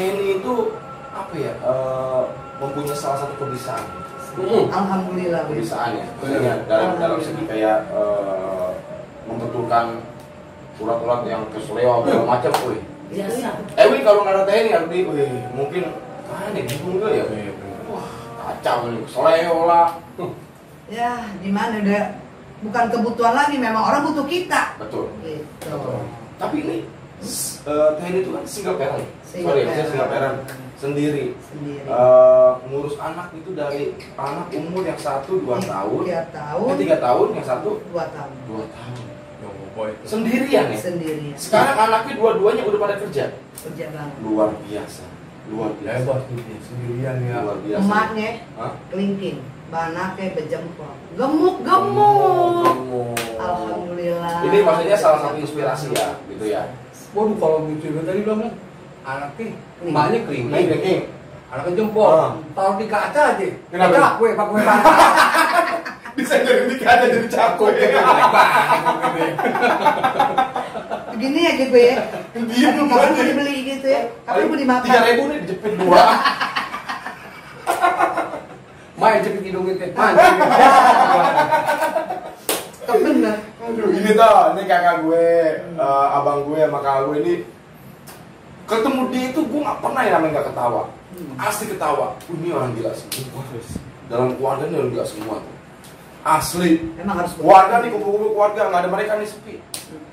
TNI 0.00 0.40
itu 0.40 0.54
apa 1.10 1.34
ya 1.34 1.52
eh, 1.54 2.22
mempunyai 2.56 2.96
salah 2.96 3.20
satu 3.20 3.34
kebisaan 3.38 3.84
Hmm. 4.30 4.70
Alhamdulillah. 4.70 5.42
Win. 5.44 5.58
kebisaan 5.58 5.90
ya 5.92 6.06
maksudnya 6.16 6.54
dalam 6.64 6.90
dalam 6.96 7.18
segi 7.18 7.42
kayak 7.44 7.82
eh, 7.90 8.68
membetulkan 9.26 10.00
urat-urat 10.78 11.20
yang 11.26 11.42
kesleo 11.50 12.00
segala 12.00 12.24
macam 12.24 12.52
wih 12.64 12.80
Biasa. 13.10 13.50
eh 13.74 13.86
wih 13.86 14.00
kalau 14.00 14.22
nggak 14.22 14.32
ada 14.32 14.44
TNI 14.46 14.70
harus 14.70 14.88
di 14.88 14.98
wih 15.02 15.28
mungkin 15.50 15.82
mana 16.24 16.48
bingung 16.54 16.94
juga 16.94 17.08
ya 17.10 17.24
wah 17.84 18.06
kacau 18.40 18.88
nih 18.88 19.02
kesleo 19.04 19.58
lah 19.66 19.88
Ya, 20.90 21.22
gimana 21.38 21.78
udah 21.78 22.02
bukan 22.60 22.84
kebutuhan 22.90 23.30
lagi, 23.30 23.54
memang 23.56 23.78
orang 23.80 24.10
butuh 24.10 24.26
kita. 24.26 24.74
betul 24.74 25.06
Gitu. 25.22 25.70
tapi 26.34 26.56
ini 26.60 26.76
eh, 27.62 27.90
TNI 27.94 28.18
itu 28.18 28.30
kan 28.30 28.44
single 28.44 28.76
parent 28.76 29.06
Single 29.22 29.46
sorry 29.46 29.62
parent. 29.64 29.86
single 29.86 30.08
parent 30.08 30.36
sendiri 30.76 31.24
Sendiri. 31.36 31.84
Eh, 31.84 32.50
ngurus 32.66 32.96
anak 32.96 33.28
itu 33.32 33.50
dari 33.52 33.82
anak 34.14 34.48
umur 34.50 34.82
yang 34.82 34.96
satu 34.96 35.36
dua 35.38 35.58
tahun 35.58 36.02
Tiga 36.02 36.22
tahun. 36.30 36.66
eh, 36.66 36.76
tiga 36.78 36.96
tahun 36.98 37.26
yang 37.34 37.46
satu 37.46 37.70
Dua 37.86 38.04
tahun. 38.08 38.32
dua 38.46 38.64
tahun 38.66 39.04
Yang 39.36 39.52
boy. 39.70 39.90
sendirian 40.02 40.64
ya 40.66 40.78
Sendirian. 40.78 41.36
sekarang 41.36 41.76
anaknya 41.78 42.12
dua-duanya 42.16 42.62
udah 42.64 42.78
pada 42.80 42.94
kerja 42.98 43.24
kerja 43.58 43.84
banget. 43.90 44.16
luar 44.20 44.50
biasa 44.62 45.04
luar 45.46 45.70
biasa 45.76 45.98
Hebat 45.98 46.20
ini 46.30 46.56
sendirian 46.62 47.16
ya. 47.22 47.36
luar 47.42 47.58
biasa 47.60 47.80
Emaknya 47.82 48.28
Hah? 48.54 48.72
kelingking, 48.88 49.38
banaknya 49.66 50.26
bejempol, 50.32 50.92
gemuk 51.12 51.56
gemuk. 51.60 52.64
Kamu. 52.64 53.02
Alhamdulillah. 53.36 54.36
ini 54.42 54.58
maksudnya 54.60 54.96
salah 54.96 55.20
satu 55.22 55.36
inspirasi 55.38 55.86
ya 55.90 56.08
gitu 56.26 56.44
ya 56.46 56.62
Waduh 57.10 57.36
kalau 57.36 57.58
gitu 57.68 58.00
tadi 58.00 58.22
bilang 58.22 58.40
kan, 58.40 58.52
anaknya 59.02 59.46
Kering. 59.80 59.90
emaknya 59.90 60.18
kering, 60.22 60.46
King. 60.78 61.02
anaknya 61.50 61.72
jempol, 61.74 62.06
Ah. 62.14 62.32
taruh 62.54 62.76
di 62.78 62.86
kaca 62.86 63.22
aja. 63.34 63.46
Kenapa? 63.66 63.90
Kenapa? 63.90 64.10
Kue, 64.22 64.30
pak 64.38 64.46
kue 64.46 64.60
pak. 64.62 64.78
bisa 66.16 66.34
dari 66.42 66.60
ini 66.68 66.74
ada 66.82 67.06
jadi 67.06 67.28
cakep 67.30 67.70
Begini 71.10 71.38
ya 71.42 71.52
gitu 71.58 71.76
ya. 71.76 71.94
Diem 72.30 72.70
Aduh, 72.70 72.84
kapan 72.86 73.08
mau 73.10 73.24
dibeli 73.26 73.56
gitu 73.66 73.86
ya? 73.90 74.02
Kapan 74.22 74.46
mau 74.46 74.58
dimakan? 74.58 74.84
tiga 74.86 75.00
ribu 75.02 75.22
nih 75.26 75.36
dijepit 75.42 75.72
dua 75.76 76.02
Main 79.00 79.24
cepet 79.24 79.42
hidungnya 79.48 79.74
teh, 79.80 79.88
main. 79.96 80.14
Bener. 82.84 83.36
Aduh, 83.60 83.92
ini 83.92 84.16
tuh, 84.16 84.40
ini 84.56 84.62
kakak 84.64 85.04
gue, 85.04 85.26
eh, 85.76 86.06
abang 86.16 86.48
gue 86.48 86.64
sama 86.64 86.80
kakak 86.80 87.02
gue 87.12 87.16
ini 87.20 87.34
ketemu 88.64 89.00
dia 89.12 89.24
itu 89.34 89.40
gue 89.44 89.60
nggak 89.60 89.80
pernah 89.84 90.00
yang 90.00 90.14
namanya 90.16 90.32
nggak 90.40 90.48
ketawa, 90.54 90.82
asli 91.36 91.64
ketawa. 91.68 92.06
Uh, 92.30 92.38
Ini 92.40 92.48
orang 92.54 92.72
gila 92.78 92.92
sih. 92.94 93.10
Dalam 94.06 94.38
keluarga 94.38 94.64
ini 94.70 94.76
orang 94.78 94.92
gila 94.94 95.04
semua 95.04 95.36
tuh. 95.42 95.54
Asli. 96.22 96.70
Emang 96.96 97.16
harus 97.20 97.32
Keluarga 97.34 97.82
nih 97.82 97.90
kumpul-kumpul 97.90 98.30
keluarga 98.32 98.60
nggak 98.70 98.80
ada 98.80 98.90
mereka 98.94 99.12
nih 99.18 99.28
sepi. 99.28 99.54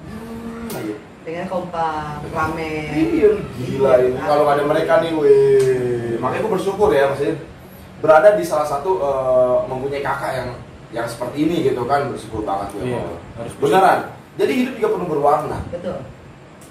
Hmm, 0.09 0.77
ayo. 0.81 0.95
Pengen 1.21 1.47
kompak, 1.47 2.23
rame. 2.31 2.71
Iya, 2.97 3.31
gila 3.61 3.91
ini. 4.01 4.17
Kalau 4.25 4.43
nggak 4.43 4.55
ada 4.57 4.65
mereka 4.65 4.93
nih, 5.05 5.11
weh. 5.15 6.15
Makanya 6.19 6.41
gue 6.43 6.53
bersyukur 6.57 6.89
ya, 6.91 7.13
maksudnya 7.13 7.35
berada 8.01 8.29
di 8.35 8.43
salah 8.43 8.67
satu 8.67 8.99
eh, 8.99 9.57
mempunyai 9.69 10.01
kakak 10.01 10.31
yang 10.33 10.49
yang 10.95 11.07
seperti 11.07 11.43
ini 11.43 11.55
gitu 11.67 11.83
kan 11.83 12.07
bersyukur 12.11 12.47
banget 12.47 12.67
gue. 12.75 12.83
Iya, 12.95 13.03
harus 13.35 13.53
Beneran. 13.59 13.99
Jadi 14.37 14.51
hidup 14.53 14.73
juga 14.79 14.89
penuh 14.95 15.07
berwarna. 15.09 15.59
Betul. 15.73 15.97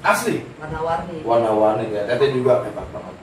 Asli. 0.00 0.36
Warna-warni. 0.62 1.16
Warna-warni 1.26 1.84
ya. 1.90 2.02
Teteh 2.06 2.30
juga 2.32 2.62
hebat 2.62 2.86
banget. 2.94 3.14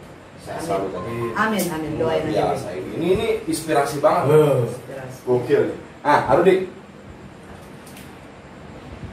Saya 0.43 0.59
Amin. 0.59 0.65
selalu 0.67 0.87
tadi. 0.91 1.15
Amin, 1.39 1.63
amin. 1.71 1.91
Luar 1.95 2.19
Doain 2.19 2.23
aja. 2.27 2.43
biasa 2.51 2.67
ini. 2.75 2.89
Ini 2.99 3.07
ini 3.15 3.27
inspirasi 3.47 3.95
banget. 4.03 4.27
Inspirasi. 4.67 5.19
Gokil 5.23 5.61
nih. 5.71 5.77
Ah, 6.03 6.19
Arudi. 6.35 6.55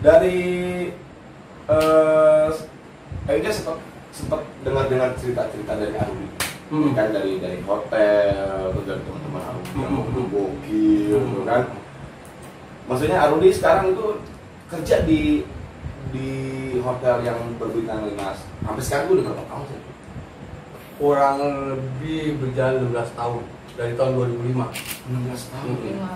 Dari 0.00 0.38
eh 1.70 2.48
kayaknya 3.28 3.52
sempat 3.54 3.78
sempat 4.10 4.40
dengar-dengar 4.66 5.14
cerita-cerita 5.22 5.72
dari 5.78 5.94
Arudi. 5.94 6.26
Hmm. 6.70 6.94
Kan 6.94 7.10
dari 7.10 7.42
dari 7.42 7.58
hotel, 7.66 8.70
terus 8.70 8.86
dari 8.86 9.02
teman-teman 9.02 9.42
Arudi 9.42 9.70
yang 9.74 9.90
Hmm. 9.90 10.06
udah 10.06 10.24
gokil, 10.30 11.18
gitu 11.18 11.42
kan. 11.42 11.62
Maksudnya 12.86 13.18
Arudi 13.20 13.48
sekarang 13.50 13.84
itu 13.90 14.06
kerja 14.66 14.96
di 15.02 15.42
di 16.10 16.28
hotel 16.80 17.22
yang 17.22 17.38
berbintang 17.54 18.02
lima 18.02 18.34
sampai 18.62 18.82
sekarang 18.82 19.04
itu 19.06 19.14
udah 19.18 19.24
berapa 19.28 19.44
tahun 19.46 19.64
sih? 19.66 19.80
Kurang 20.96 21.36
lebih 21.40 22.22
berjalan 22.38 22.86
16 22.86 23.10
tahun 23.14 23.42
dari 23.74 23.92
tahun 23.94 24.12
2005. 24.14 24.66
16 25.10 25.42
tahun. 25.50 25.74
Hmm. 25.74 25.86
ya. 25.86 26.10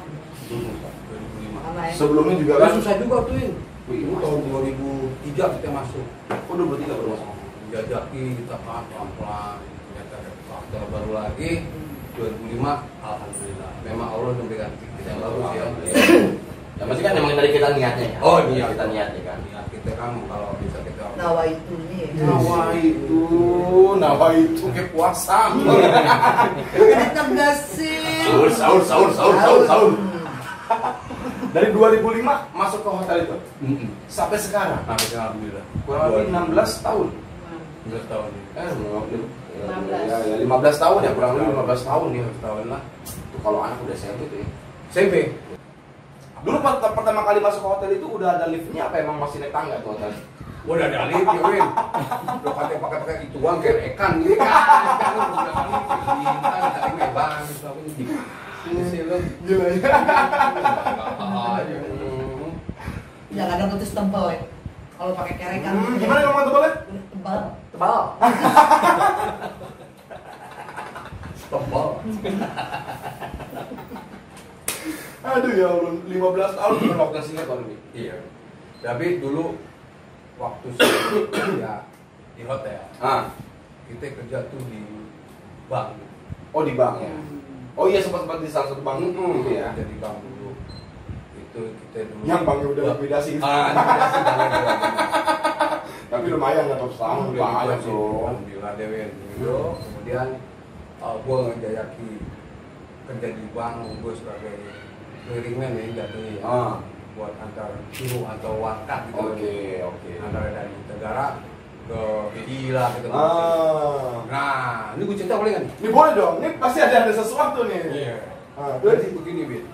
2005. 0.50 1.58
Mana 1.58 1.82
ya? 1.88 1.92
Sebelumnya 1.94 2.34
juga 2.38 2.52
Kan 2.54 2.62
kan 2.62 2.72
susah 2.78 2.94
juga 2.98 3.16
tuh 3.26 3.34
ini. 3.34 3.54
Wih, 3.84 3.98
Itu 4.00 4.14
tahun 4.16 4.40
2003 4.48 5.44
kita 5.58 5.68
masuk. 5.68 6.06
kok 6.30 6.52
udah 6.52 6.66
bertiga 6.68 6.94
baru 6.94 7.10
masuk? 7.16 7.32
Jajaki 7.70 8.22
kita 8.38 8.56
kan 8.62 8.82
pelan-pelan 8.88 9.58
yang 10.74 10.86
baru 10.90 11.10
lagi 11.14 11.50
2005 12.18 12.58
alhamdulillah. 13.02 13.72
Memang 13.86 14.08
Allah 14.10 14.32
memberikan 14.38 14.70
titik 14.78 15.04
yang 15.06 15.18
bagus 15.22 15.48
ya. 15.54 15.64
Nah, 16.74 16.90
ya 16.90 16.90
pasti 16.90 17.02
kan 17.06 17.14
memang 17.14 17.38
dari 17.38 17.54
kita 17.54 17.70
niatnya 17.70 18.06
ya? 18.10 18.18
Oh 18.18 18.42
iya. 18.50 18.66
Kita 18.66 18.90
niatnya 18.90 19.22
kan? 19.22 19.38
Niat 19.46 19.66
kita 19.70 19.90
kan 19.94 20.10
kalau 20.26 20.50
bisa 20.58 20.78
kita 20.82 21.06
nawa 21.14 21.46
itu 21.46 21.74
nih 21.86 22.10
ya? 22.18 22.26
nawa 22.26 22.74
itu 22.74 23.22
nawa 24.02 24.26
itu 24.34 24.64
kayak 24.74 24.90
puasa 24.90 25.54
mantap 25.54 27.28
sih 27.78 28.26
sahur 28.26 28.50
sahur 28.50 28.82
sahur 28.82 29.10
sahur 29.14 29.34
sahur 29.38 29.62
sahur 29.70 29.92
hmm. 29.94 31.54
dari 31.54 31.70
2005 31.70 32.26
masuk 32.58 32.80
ke 32.82 32.90
hotel 32.90 33.16
itu? 33.22 33.36
Sampai 34.10 34.42
sekarang? 34.42 34.82
Sampai 34.82 35.06
sekarang 35.06 35.38
alhamdulillah. 35.38 35.64
Kurang 35.86 36.10
lebih 36.10 36.26
16 36.58 36.82
tahun. 36.82 37.06
16 37.86 38.10
tahun. 38.10 38.28
Eh 38.58 38.66
16 38.66 38.82
tahun 38.82 39.43
15. 39.54 40.10
Ya, 40.10 40.18
ya, 40.26 40.36
15 40.42 40.82
tahun 40.82 40.98
ya, 41.06 41.10
kurang 41.14 41.30
lebih 41.38 41.54
15 41.54 41.86
tahun 41.86 42.08
ya, 42.14 42.26
tahun 42.42 42.66
lah. 42.72 42.82
Itu 43.06 43.36
kalau 43.38 43.58
anak 43.62 43.78
udah 43.86 43.94
SMP 43.94 44.20
tuh 44.26 44.38
ya. 44.42 44.46
SMP. 44.90 45.14
Dulu 46.44 46.60
pertama 46.60 47.24
kali 47.24 47.40
masuk 47.40 47.60
ke 47.64 47.68
hotel 47.72 47.90
itu 47.96 48.06
udah 48.06 48.36
ada 48.36 48.46
liftnya 48.52 48.84
apa 48.84 49.00
emang 49.00 49.16
masih 49.16 49.40
naik 49.40 49.54
tangga 49.54 49.80
tuh 49.80 49.96
hotel? 49.96 50.12
Udah 50.68 50.84
ada 50.92 51.08
lift 51.08 51.24
ya, 51.24 51.40
Win. 51.40 51.68
Lo 52.44 52.50
katanya 52.52 52.80
pakai-pakai 52.84 53.16
itu 53.24 53.36
kayak 53.40 53.78
ekan 53.96 54.12
gitu 54.20 54.36
kan. 54.36 54.52
Jangan 63.34 63.54
ada 63.58 63.64
putus 63.72 63.90
tempel 63.92 64.24
ya. 64.30 64.40
Kalau 64.94 65.12
pakai 65.16 65.34
kerekan. 65.36 65.74
Gimana 65.98 66.18
ngomong 66.28 66.44
tebelnya? 66.48 66.72
Tebal. 67.12 67.40
Tebal. 67.74 68.14
Tebal. 71.50 71.88
Aduh 75.24 75.50
ya 75.50 75.66
Allah, 75.66 75.92
15 76.06 76.14
tahun 76.54 76.74
bukan 76.78 76.98
waktu 77.00 77.18
singkat 77.18 77.46
baru 77.48 77.64
Iya. 77.90 78.22
Tapi 78.78 79.18
dulu 79.18 79.58
waktu 80.36 80.66
saya 80.76 80.92
ya, 81.56 81.74
di 82.36 82.44
hotel, 82.44 82.84
Ah, 83.00 83.32
kita 83.88 84.12
kerja 84.12 84.44
tuh 84.46 84.60
di 84.68 84.84
bank. 85.66 85.96
oh 86.52 86.62
di 86.62 86.76
bank 86.76 87.00
ya. 87.02 87.10
Oh 87.74 87.90
iya 87.90 87.98
sempat 87.98 88.22
sempat 88.22 88.38
di 88.38 88.46
salah 88.46 88.70
satu 88.70 88.86
bank 88.86 89.02
Hmm, 89.02 89.42
gitu 89.42 89.50
ya. 89.50 89.72
Kerja 89.72 89.88
di 89.88 89.96
bank 89.98 90.20
dulu. 90.20 90.52
Itu 91.34 91.74
kita 91.74 92.06
dulu. 92.06 92.22
Yang 92.22 92.40
banknya 92.44 92.66
udah 92.70 92.84
likuidasi. 92.94 93.32
Ah, 93.40 93.72
likuidasi. 93.72 94.20
Tapi 96.24 96.40
lumayan 96.40 96.72
setahun, 96.72 97.36
Udah 97.36 97.52
banyak 97.52 97.80
loh. 97.84 98.32
Alhamdulillah. 98.32 98.72
Gitu. 98.80 99.56
Kemudian 99.76 100.28
uh, 101.04 101.16
gue 101.20 101.36
ngejayaki 101.52 102.10
kerja 103.04 103.28
di 103.36 103.44
bank, 103.52 103.76
gue 104.00 104.12
sebagai 104.16 104.56
clearingman 105.28 105.76
ya 105.76 105.84
jatuhnya 106.00 106.32
ya. 106.40 106.42
Ah. 106.48 106.74
Buat 107.12 107.36
antar 107.44 107.76
suruh 107.92 108.24
atau 108.24 108.56
wakat 108.56 109.12
gitu. 109.12 109.20
Oke, 109.20 109.56
oke. 109.84 110.10
Antara 110.16 110.48
dari 110.48 110.72
negara 110.88 111.26
ke 111.84 112.00
BI 112.32 112.72
lah 112.72 112.88
gitu. 112.96 113.08
Ah. 113.12 114.24
Nah, 114.24 114.96
ini 114.96 115.02
gue 115.04 115.16
cerita 115.20 115.36
boleh 115.36 115.60
nih? 115.60 115.72
Ini 115.76 115.88
boleh 115.92 116.12
dong, 116.16 116.34
ini 116.40 116.56
pasti 116.56 116.80
ada 116.80 117.04
ada 117.04 117.12
sesuatu 117.12 117.68
nih. 117.68 117.80
Iya. 117.92 118.16
Ah, 118.56 118.80
Jadi 118.80 119.12
begini, 119.12 119.44
Bin. 119.44 119.64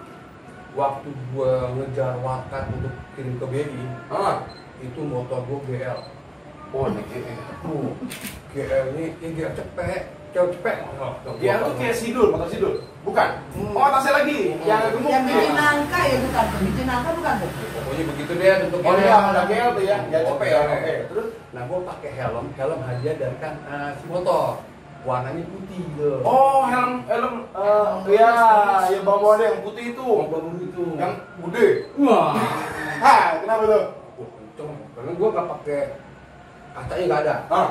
Waktu 0.75 1.15
gue 1.15 1.53
ngejar 1.79 2.19
wakat 2.27 2.75
untuk 2.75 2.91
kirim 3.15 3.39
ke 3.39 3.47
BI, 3.47 3.83
Ah, 4.11 4.51
itu 4.83 4.99
motor 5.07 5.47
gue 5.47 5.79
GL. 5.79 6.19
Oh, 6.71 6.87
ini 6.87 7.03
GR. 7.03 7.39
GR 8.55 8.83
ini, 8.95 9.05
ini 9.19 9.31
GR 9.35 9.53
cepet. 9.59 10.03
Jauh 10.31 10.47
cepet. 10.55 10.77
GR 11.43 11.59
tuh 11.67 11.75
kayak 11.75 11.97
sidul, 11.99 12.31
motor 12.31 12.47
sidul. 12.47 12.79
Bukan. 13.03 13.29
Hmm. 13.59 13.75
Oh, 13.75 13.83
atasnya 13.83 14.23
lagi. 14.23 14.55
Yang 14.63 14.95
gemuk. 14.95 15.11
Yang 15.11 15.25
bikin 15.27 15.53
nangka 15.59 16.01
ya 16.07 16.17
bukan, 16.23 16.45
bikin 16.63 16.85
nangka 16.87 17.11
bukan 17.19 17.35
tuh. 17.43 17.51
Pokoknya 17.75 18.05
begitu 18.15 18.33
deh 18.39 18.57
untuk 18.71 18.81
Oh 18.87 18.95
iya, 18.95 19.17
ada 19.19 19.43
GR 19.51 19.71
tuh 19.75 19.83
ya. 19.83 19.99
Ya 20.07 20.19
Oh, 20.23 20.29
cepet 20.39 20.47
ya. 20.47 20.61
GR. 20.63 20.71
Oke. 20.71 20.95
Terus 21.11 21.27
Nah, 21.51 21.63
gue 21.67 21.79
pakai 21.83 22.11
helm, 22.15 22.47
helm 22.55 22.79
hadiah 22.87 23.15
dari 23.19 23.37
kan 23.43 23.55
eh, 23.67 23.91
si 23.99 24.05
motor. 24.07 24.63
Warnanya 25.03 25.43
putih 25.51 25.81
gitu. 25.97 26.23
Oh, 26.23 26.63
helm 26.69 27.03
helm 27.11 27.35
eh 27.51 27.91
ya, 28.15 28.31
ya 28.87 29.01
bawa 29.03 29.35
ada 29.35 29.45
yang 29.51 29.61
putih 29.67 29.85
itu. 29.97 30.05
Oh, 30.07 30.31
baru 30.31 30.55
itu. 30.63 30.85
Yang 30.95 31.13
gede. 31.49 31.67
wah. 31.99 32.39
Hah, 33.03 33.43
kenapa 33.43 33.63
tuh? 33.67 33.85
Wah, 34.21 34.29
kenceng. 34.31 34.71
Karena 34.95 35.11
gue 35.17 35.29
gak 35.35 35.49
pakai 35.59 35.81
kacanya 36.73 37.05
nggak 37.07 37.23
ada. 37.25 37.35
Ah. 37.49 37.69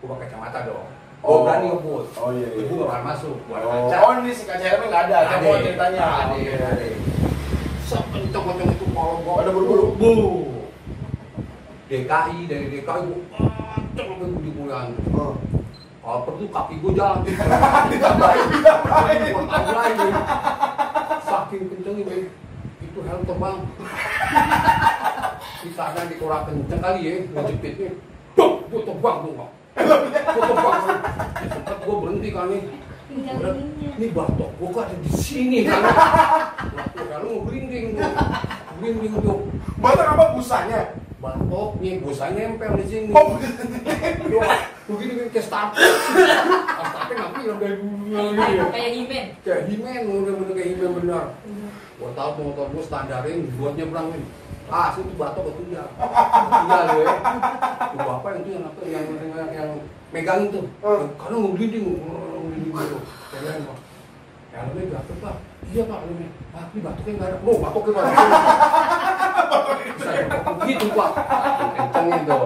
Gue 0.00 0.08
pakai 0.10 0.26
kacamata 0.26 0.58
dong. 0.64 0.86
Oh. 1.20 1.28
Oh, 1.28 1.38
berani 1.44 1.66
ngebut. 1.68 2.06
Oh 2.16 2.30
iya 2.32 2.48
iya. 2.50 2.64
Gue 2.64 2.76
masuk. 3.04 3.36
Ada 3.46 3.64
Oh, 3.64 3.88
kaca. 3.92 3.96
oh, 4.00 4.12
ini 4.18 4.30
si 4.32 4.44
kaca 4.44 4.64
helmnya 4.64 4.88
nggak 4.88 5.02
ada. 5.06 5.18
Kamu 5.28 5.48
Ada. 5.48 5.60
ceritanya. 5.62 6.00
Ada, 6.00 6.34
ada. 6.64 6.86
Sok 7.84 8.04
kenceng-kenceng 8.08 8.70
itu 8.72 8.86
kalau 8.90 9.34
Ada 9.42 9.50
buru-buru. 9.52 9.84
Bu. 10.00 10.12
DKI 11.90 12.38
dari 12.46 12.66
DKI 12.70 13.10
kenceng 13.74 14.08
sampai 14.14 14.40
di 14.40 14.50
bulan. 14.54 14.86
Oh. 15.12 15.34
Kalau 16.00 16.20
perlu 16.24 16.46
kaki 16.48 16.74
gue 16.80 16.92
jalan. 16.96 17.20
Ditambahin, 17.92 18.46
ditambahin. 18.50 19.20
Buat 19.36 19.66
lagi? 19.68 20.08
Saking 21.20 21.62
kencengnya 21.68 22.04
Bang. 22.08 22.24
itu 22.80 22.98
helm 23.04 23.22
terbang. 23.22 23.58
Di 25.60 25.70
sana 25.76 26.00
kenceng 26.48 26.80
kali 26.80 27.00
ya, 27.04 27.12
ngejepitnya. 27.28 27.90
Bang, 28.70 28.78
gue 28.78 28.86
terbang 28.86 29.16
tuh 29.26 29.32
bang. 29.34 29.50
Gue 30.30 30.42
terbang. 30.46 30.78
Ya, 30.86 31.46
sempet 31.50 31.78
gue 31.82 31.96
berhenti 31.98 32.28
kan 32.30 32.46
nih. 32.46 32.62
Ini 33.98 34.06
batok 34.14 34.50
gue 34.62 34.68
kok 34.70 34.82
ada 34.86 34.94
di 34.94 35.10
sini 35.10 35.66
kan. 35.66 35.82
Helm 36.94 37.26
mau 37.26 37.42
berinding 37.50 37.98
tuh. 37.98 38.10
Berinding 38.78 39.14
tuh. 39.26 39.38
Batak 39.82 40.06
apa 40.14 40.24
busanya? 40.38 40.94
Batoknya, 41.18 41.98
busanya 41.98 42.42
nempel 42.46 42.78
di 42.78 42.86
sini. 42.86 43.10
Oh, 43.10 43.34
begini 44.86 45.12
kan 45.18 45.26
kayak 45.34 45.46
starter. 45.50 45.82
Ah, 47.10 47.26
Starter 47.26 47.42
ngapain 47.42 47.42
yang 47.42 47.58
dari 47.58 47.74
dulu 47.74 48.06
gitu 48.06 48.14
ya. 48.54 48.64
kayak 48.70 48.90
Imen 48.94 49.26
Kayak 49.42 49.62
Himen, 49.66 50.00
bener-bener 50.06 50.54
kayak 50.54 50.68
Himen 50.70 50.90
bener. 51.02 51.24
Gua 51.98 52.10
tahu 52.14 52.30
motor 52.38 52.66
gua 52.70 52.82
standarin 52.86 53.38
buat 53.58 53.74
nyebrang 53.74 54.14
nih. 54.14 54.24
Ah, 54.70 54.94
situ 54.94 55.10
batok 55.18 55.50
itu 55.50 55.74
ya. 55.74 55.82
Iya 55.90 56.78
lu 56.86 56.98
ya. 57.02 57.14
Itu 57.90 57.96
bapak 57.98 58.30
yang 58.30 58.40
itu 58.46 58.50
yang 58.54 58.64
apa 58.70 58.80
yang 58.86 59.04
yang, 59.10 59.48
yang 59.50 59.70
megang 60.14 60.40
itu. 60.46 60.60
Karena 61.18 61.34
mau 61.34 61.50
gliding, 61.58 61.86
gliding 61.98 62.74
gitu. 62.78 62.98
Keren 63.34 63.58
pak. 63.66 63.78
Helmnya 64.54 64.82
jatuh 64.94 65.16
pak. 65.18 65.34
Iya 65.70 65.82
pak, 65.90 65.98
helmnya. 66.06 66.30
Pak, 66.54 66.62
ini 66.70 66.80
batuknya 66.86 67.12
nggak 67.18 67.28
ada. 67.34 67.38
Oh, 67.42 67.56
batuknya 67.58 67.90
nggak 67.90 68.06
ada. 68.06 68.14
Saya 69.98 70.22
gitu 70.70 70.86
pak. 70.94 71.10
Kenceng 71.74 72.06
itu. 72.14 72.38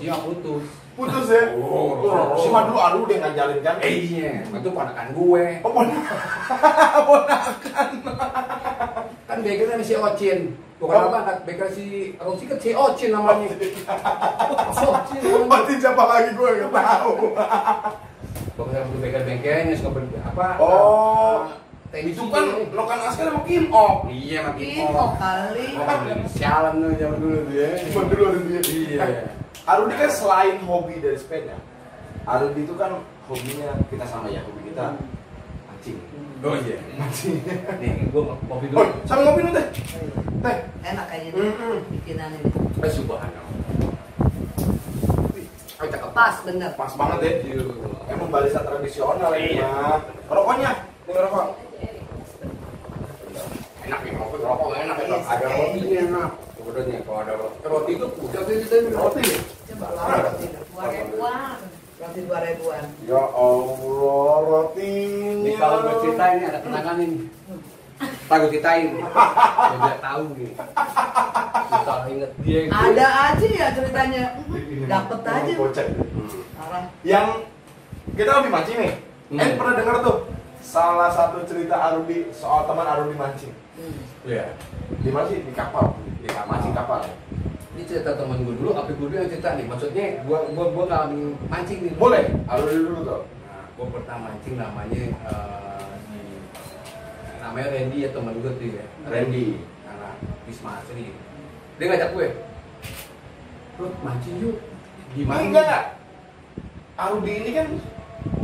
Rosia 0.00 0.16
putus. 0.16 0.64
putus 0.96 1.26
ya. 1.28 1.44
Oh, 1.54 1.92
Oh, 2.00 2.32
si 2.34 2.48
Madu 2.48 2.72
Alu 2.74 3.04
dia 3.04 3.20
ngajalin 3.20 3.60
kan? 3.60 3.76
Eh 3.80 3.94
iya, 4.02 4.32
itu 4.42 4.68
ponakan 4.70 5.12
gue. 5.12 5.44
Oh, 5.60 5.70
ponak- 5.70 6.08
ponakan. 7.08 7.90
Kan 9.22 9.38
bekernya 9.40 9.76
si 9.80 9.92
Ocin. 9.94 10.56
Bukan 10.76 10.96
Oh. 10.96 11.12
apa, 11.12 11.18
kan 11.22 11.36
beker 11.44 11.68
si 11.68 11.84
Rosi 12.16 12.48
kan 12.48 12.56
si 12.56 12.72
Ocin 12.72 13.12
namanya. 13.12 13.52
Si 14.72 14.80
Ocin 14.82 15.20
namanya. 15.20 15.46
Berarti 15.46 15.72
siapa 15.76 16.02
lagi 16.02 16.30
gue 16.32 16.48
nggak 16.58 16.72
tahu. 16.72 17.12
Pokoknya 18.56 18.80
waktu 18.80 18.96
beker 18.98 19.22
bengkelnya 19.22 19.74
suka 19.76 19.90
ber 19.90 20.02
apa? 20.22 20.46
Oh, 20.56 21.36
tenisi 21.90 22.16
itu 22.16 22.24
kan 22.26 22.44
Lokan 22.70 22.98
Askar 23.02 23.28
sama 23.28 23.40
Kim 23.42 23.68
Ok. 23.68 24.08
Iya 24.08 24.38
makin 24.46 24.64
Info 24.80 25.04
kali. 25.14 25.66
Sialan 26.30 26.72
tuh 26.78 26.90
zaman 26.94 27.18
dulu 27.18 27.38
tuh 27.42 27.52
ya. 27.54 27.68
Cuma 27.84 28.02
dulu 28.06 28.22
ada 28.26 28.40
dia. 28.42 28.60
Iya. 28.62 29.04
Arudi 29.70 29.94
kan 29.94 30.10
selain 30.10 30.58
hobi 30.66 30.98
dari 30.98 31.14
sepeda, 31.14 31.54
Arudi 32.26 32.66
itu 32.66 32.74
kan 32.74 32.98
hobinya 33.24 33.70
kita 33.86 34.02
sama 34.02 34.26
ya, 34.26 34.42
hobi 34.42 34.66
kita 34.66 34.98
mancing. 35.64 35.98
Oh 36.42 36.56
iya. 36.58 36.76
Mancing. 36.98 37.38
Nih, 37.78 38.10
gua 38.10 38.34
Oh, 38.50 38.58
dulu. 38.58 38.82
sambil 39.06 39.30
ngopi 39.30 39.40
dulu 39.44 39.54
teh. 39.54 39.66
Teh. 40.40 40.56
Enak 40.82 41.04
kayaknya 41.06 41.30
Mm-mm. 41.36 41.76
bikinan 41.92 42.34
ini. 42.34 42.50
Eh, 42.80 42.90
subhanallah. 42.90 43.46
Ayo 45.78 45.86
cakep. 45.86 46.10
Pas 46.10 46.36
bener. 46.42 46.70
Pas 46.74 46.92
banget 46.96 47.18
deh. 47.22 47.34
Iya. 47.46 47.62
Emang 48.10 48.28
barisan 48.28 48.64
tradisional 48.66 49.30
ini 49.36 49.54
Iya. 49.54 49.68
mah. 49.70 49.98
Rokoknya, 50.26 50.70
ini 51.06 51.12
rokok. 51.14 51.46
Enak 53.86 53.98
nih, 54.02 54.12
rokok 54.18 54.38
rokok 54.40 54.68
enak 54.74 54.96
ya. 54.98 55.06
Iya, 55.06 55.16
Ada 55.28 55.46
iya. 55.46 55.54
rotinya 55.54 55.98
enak. 56.02 56.30
Sebenarnya 56.70 57.02
kalau 57.02 57.18
ada 57.26 57.34
roti, 57.34 57.58
roti 57.66 57.92
itu 57.98 58.06
udah 58.06 58.42
kita 58.46 58.76
Roti. 58.94 59.22
Coba 59.74 59.86
lah 59.90 60.06
roti 60.22 60.46
dua 60.54 60.86
ribuan. 60.86 61.58
Roti 61.98 62.20
dua 62.30 62.38
ribuan. 62.46 62.84
Ya 63.10 63.22
Allah, 63.26 64.38
rotinya. 64.46 65.50
Ini 65.50 65.52
kalau 65.58 65.76
gue 65.82 65.94
ceritain 66.06 66.36
nih 66.38 66.46
ada 66.46 66.60
kenangan 66.62 66.96
ini. 67.02 67.18
Tak 68.30 68.36
gue 68.38 68.50
ceritain. 68.54 68.86
Dia 69.02 69.96
tahu 69.98 70.22
nih. 70.38 70.50
Kita 71.74 71.94
inget 72.06 72.30
dia. 72.38 72.60
Ada 72.70 73.06
aja 73.34 73.46
ya 73.50 73.66
ceritanya. 73.74 74.24
Dapet 74.86 75.20
aja. 75.26 75.52
Kocak. 75.58 75.86
Yang 77.02 77.26
kita 78.14 78.30
lebih 78.38 78.50
mancing 78.54 78.78
nih. 78.78 78.94
Hmm. 79.34 79.42
Eh 79.42 79.48
pernah 79.58 79.74
dengar 79.74 79.96
tuh 80.06 80.16
salah 80.62 81.10
satu 81.10 81.42
cerita 81.50 81.74
Arudi 81.74 82.30
soal 82.30 82.70
teman 82.70 82.86
Arudi 82.86 83.18
mancing. 83.18 83.50
Hmm. 83.74 83.98
Iya. 84.22 84.54
Di 85.02 85.10
mana 85.10 85.26
sih? 85.26 85.42
Di 85.42 85.50
kapal. 85.50 85.98
Di 86.20 86.28
mancing 86.28 86.74
kapal. 86.76 87.00
Ini 87.72 87.82
cerita 87.88 88.12
teman 88.12 88.44
gue 88.44 88.52
dulu, 88.60 88.76
apa 88.76 88.92
gue 88.92 89.08
dulu 89.08 89.16
yang 89.16 89.30
cerita 89.30 89.56
nih. 89.56 89.64
Maksudnya 89.64 90.20
gue 90.20 90.38
gue 90.52 90.66
gue 90.68 90.84
ngalamin 90.84 91.20
mancing 91.48 91.80
nih. 91.88 91.92
Boleh. 91.96 92.24
Arudi 92.44 92.76
dulu 92.84 92.98
tuh. 93.08 93.22
Nah, 93.24 93.64
gue 93.72 93.86
pertama 93.88 94.28
mancing 94.28 94.54
namanya 94.60 95.00
di 95.00 96.24
namanya 97.40 97.66
Randy 97.72 97.96
ya 98.04 98.08
teman 98.12 98.36
gue 98.36 98.52
tuh 98.52 98.68
ya. 98.68 98.84
Randy. 99.08 99.64
Karena 99.88 100.10
Wisma 100.44 100.70
Asri. 100.76 101.08
Dia 101.80 101.84
ngajak 101.88 102.10
gue. 102.12 102.26
Bro, 103.80 103.88
mancing 104.04 104.36
yuk. 104.44 104.56
Gimana? 105.16 105.40
Enggak. 105.40 105.82
Arudi 107.00 107.32
ini 107.32 107.50
kan 107.56 107.68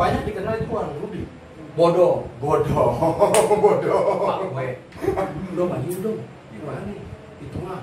banyak 0.00 0.22
dikenal 0.24 0.56
itu 0.56 0.72
orang 0.72 0.96
Rudi. 0.96 1.22
Bodoh. 1.76 2.24
Bodoh. 2.40 2.88
Bodoh. 3.62 4.00
Pak 4.24 4.36
gue. 4.48 4.66
Udah 5.52 5.66
mancing 5.68 6.00
dong. 6.00 6.18
Gimana 6.56 6.80
nih? 6.88 7.05
Tengah. 7.56 7.80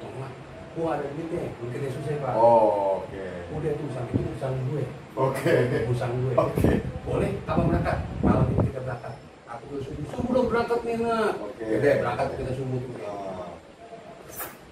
Tengah. 0.00 0.30
Gue 0.72 0.88
ada 0.88 1.04
duitnya. 1.04 1.44
Gue 1.60 1.68
kira 1.68 1.88
susah 1.92 2.14
pak. 2.16 2.32
Oh, 2.32 3.04
Oke. 3.04 3.24
Udah 3.52 3.70
tuh 3.76 3.84
usang 3.92 4.06
itu 4.08 4.20
usang 4.32 4.54
gue. 4.72 4.84
Oke. 5.20 5.54
Usang 5.92 6.12
gue. 6.24 6.32
Oke. 6.32 6.70
Boleh? 7.04 7.30
Kapan 7.44 7.64
berangkat? 7.68 7.98
Malam 8.24 8.44
ini 8.48 8.72
kita 8.72 8.80
berangkat. 8.80 9.14
Aku 9.52 9.62
tuh 9.68 9.78
subuh. 9.84 10.04
Subuh 10.16 10.30
dong 10.32 10.46
berangkat 10.48 10.80
nih 10.88 10.96
nak. 11.04 11.32
Oke. 11.44 11.64
Udah 11.76 11.94
berangkat 12.00 12.26
kita 12.40 12.52
subuh 12.56 12.78
tuh. 12.80 12.94
Ah. 13.04 13.52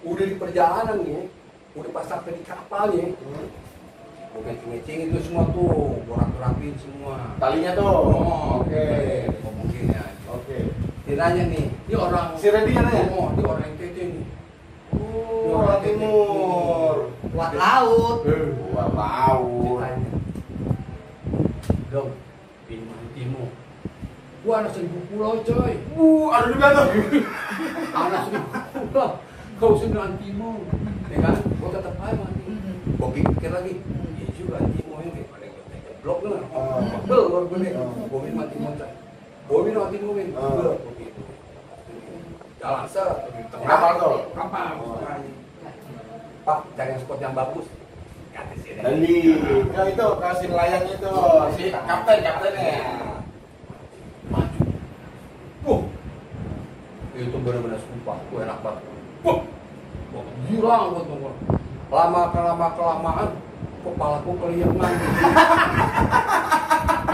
Udah 0.00 0.24
di 0.24 0.34
perjalanan 0.40 0.96
nih. 1.04 1.28
Udah 1.76 1.90
pas 1.92 2.06
sampai 2.08 2.32
di 2.32 2.42
kapal 2.48 2.84
nih. 2.96 3.12
Hmm. 3.20 3.48
Gue 4.30 4.42
ngecing 4.72 4.98
itu 5.12 5.18
semua 5.20 5.44
tuh. 5.52 6.00
Gue 6.08 6.16
rapi-rapiin 6.16 6.76
semua. 6.80 7.36
Talinya 7.36 7.76
tuh. 7.76 7.92
Oh, 7.92 8.64
Oke. 8.64 8.84
Ngomongin 9.44 9.92
ya. 9.92 10.04
Nanya 11.18 11.42
nih, 11.50 11.66
ini 11.66 11.94
orang 11.98 12.38
Si 12.38 12.46
Randy 12.46 12.70
yang 12.70 12.86
nanya? 12.86 13.02
Oh, 13.10 13.34
ini 13.34 13.42
orang 13.42 13.66
NTT 13.74 13.96
nih. 13.98 14.24
Oh, 14.94 15.58
orang 15.58 15.80
timur. 15.82 16.96
Buat 17.34 17.52
laut. 17.58 18.18
Wah, 18.70 18.88
laut. 18.94 19.82
Ceritanya. 19.82 20.10
Dong, 21.90 22.10
pintu 22.70 22.94
timur. 23.12 23.48
Gua 24.40 24.54
anak 24.62 24.70
seribu 24.72 24.98
pulau 25.10 25.42
coy. 25.42 25.74
Uh, 25.98 26.26
ada 26.30 26.46
juga 26.48 26.66
tuh. 26.78 26.88
Anak 27.90 28.20
seribu 28.30 28.48
pulau. 28.94 29.10
Kau 29.58 29.74
sembilan 29.74 30.14
timur. 30.22 30.62
Ya 31.10 31.18
kan? 31.18 31.36
Gua 31.58 31.68
tetap 31.74 31.94
aja 31.98 32.14
mati. 32.14 32.42
Gua 32.94 33.08
pikir 33.10 33.50
lagi. 33.50 33.74
Iya 34.14 34.26
juga 34.38 34.56
timur 34.62 35.02
yang 35.02 35.12
kayak 35.18 35.98
blok 36.06 36.18
lah. 36.22 36.42
Ah. 36.54 37.02
Bel, 37.04 37.22
gua 37.28 37.58
nih. 37.58 37.72
Minum 37.74 38.34
mati 38.38 38.56
mati 38.62 38.99
Ah. 39.50 40.52
Bel, 40.54 40.74
gua 40.78 40.92
gitu. 40.94 41.22
Jalan 42.60 42.86
di 43.34 43.42
tengah 43.50 43.66
Kapal 43.66 43.92
tuh? 43.98 44.16
Kapal. 44.36 44.72
Pak, 46.40 46.58
cari 46.78 46.92
spot 47.02 47.18
yang 47.18 47.34
bagus. 47.34 47.66
Randy, 48.80 49.36
ya 49.74 49.82
itu 49.90 50.06
kasih 50.22 50.46
nelayan 50.48 50.82
itu, 50.88 51.12
si 51.58 51.64
kapten 51.68 52.18
kaptennya. 52.24 52.72
maju. 54.32 54.62
Wah, 55.66 55.82
itu 57.12 57.36
benar-benar 57.44 57.80
sumpah, 57.84 58.16
gue 58.32 58.40
enak 58.40 58.58
banget. 58.64 58.84
Wah, 59.26 59.38
wah, 60.14 60.24
gila 60.48 60.76
lama 61.90 62.22
kelama 62.30 62.68
kelamaan 62.78 63.30
kepalaku 63.82 64.30
keliengan 64.38 64.94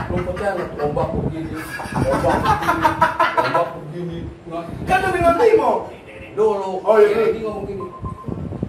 lu 0.07 0.23
percaya 0.23 0.53
nggak 0.55 0.71
ombak 0.81 1.09
begini 1.13 1.57
ombak 1.97 2.37
begini 2.39 2.89
ombak 3.37 3.69
begini 3.75 4.19
nggak 4.47 4.65
Kan 4.87 5.01
bilang 5.11 5.37
Timo. 5.37 5.73
dari 6.07 6.29
dulu 6.33 6.73
Oh, 6.81 6.97
iya. 6.97 7.27
Jadi 7.27 7.41
ngomong 7.41 7.65
gini 7.65 7.87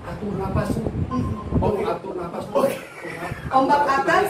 atur 0.03 0.31
napas 0.33 0.69
lu 0.73 0.87
oh 1.57 1.71
atur 1.85 2.13
napas 2.13 2.45
lu 2.47 2.61
Ombak 3.47 3.81
atas. 3.87 4.29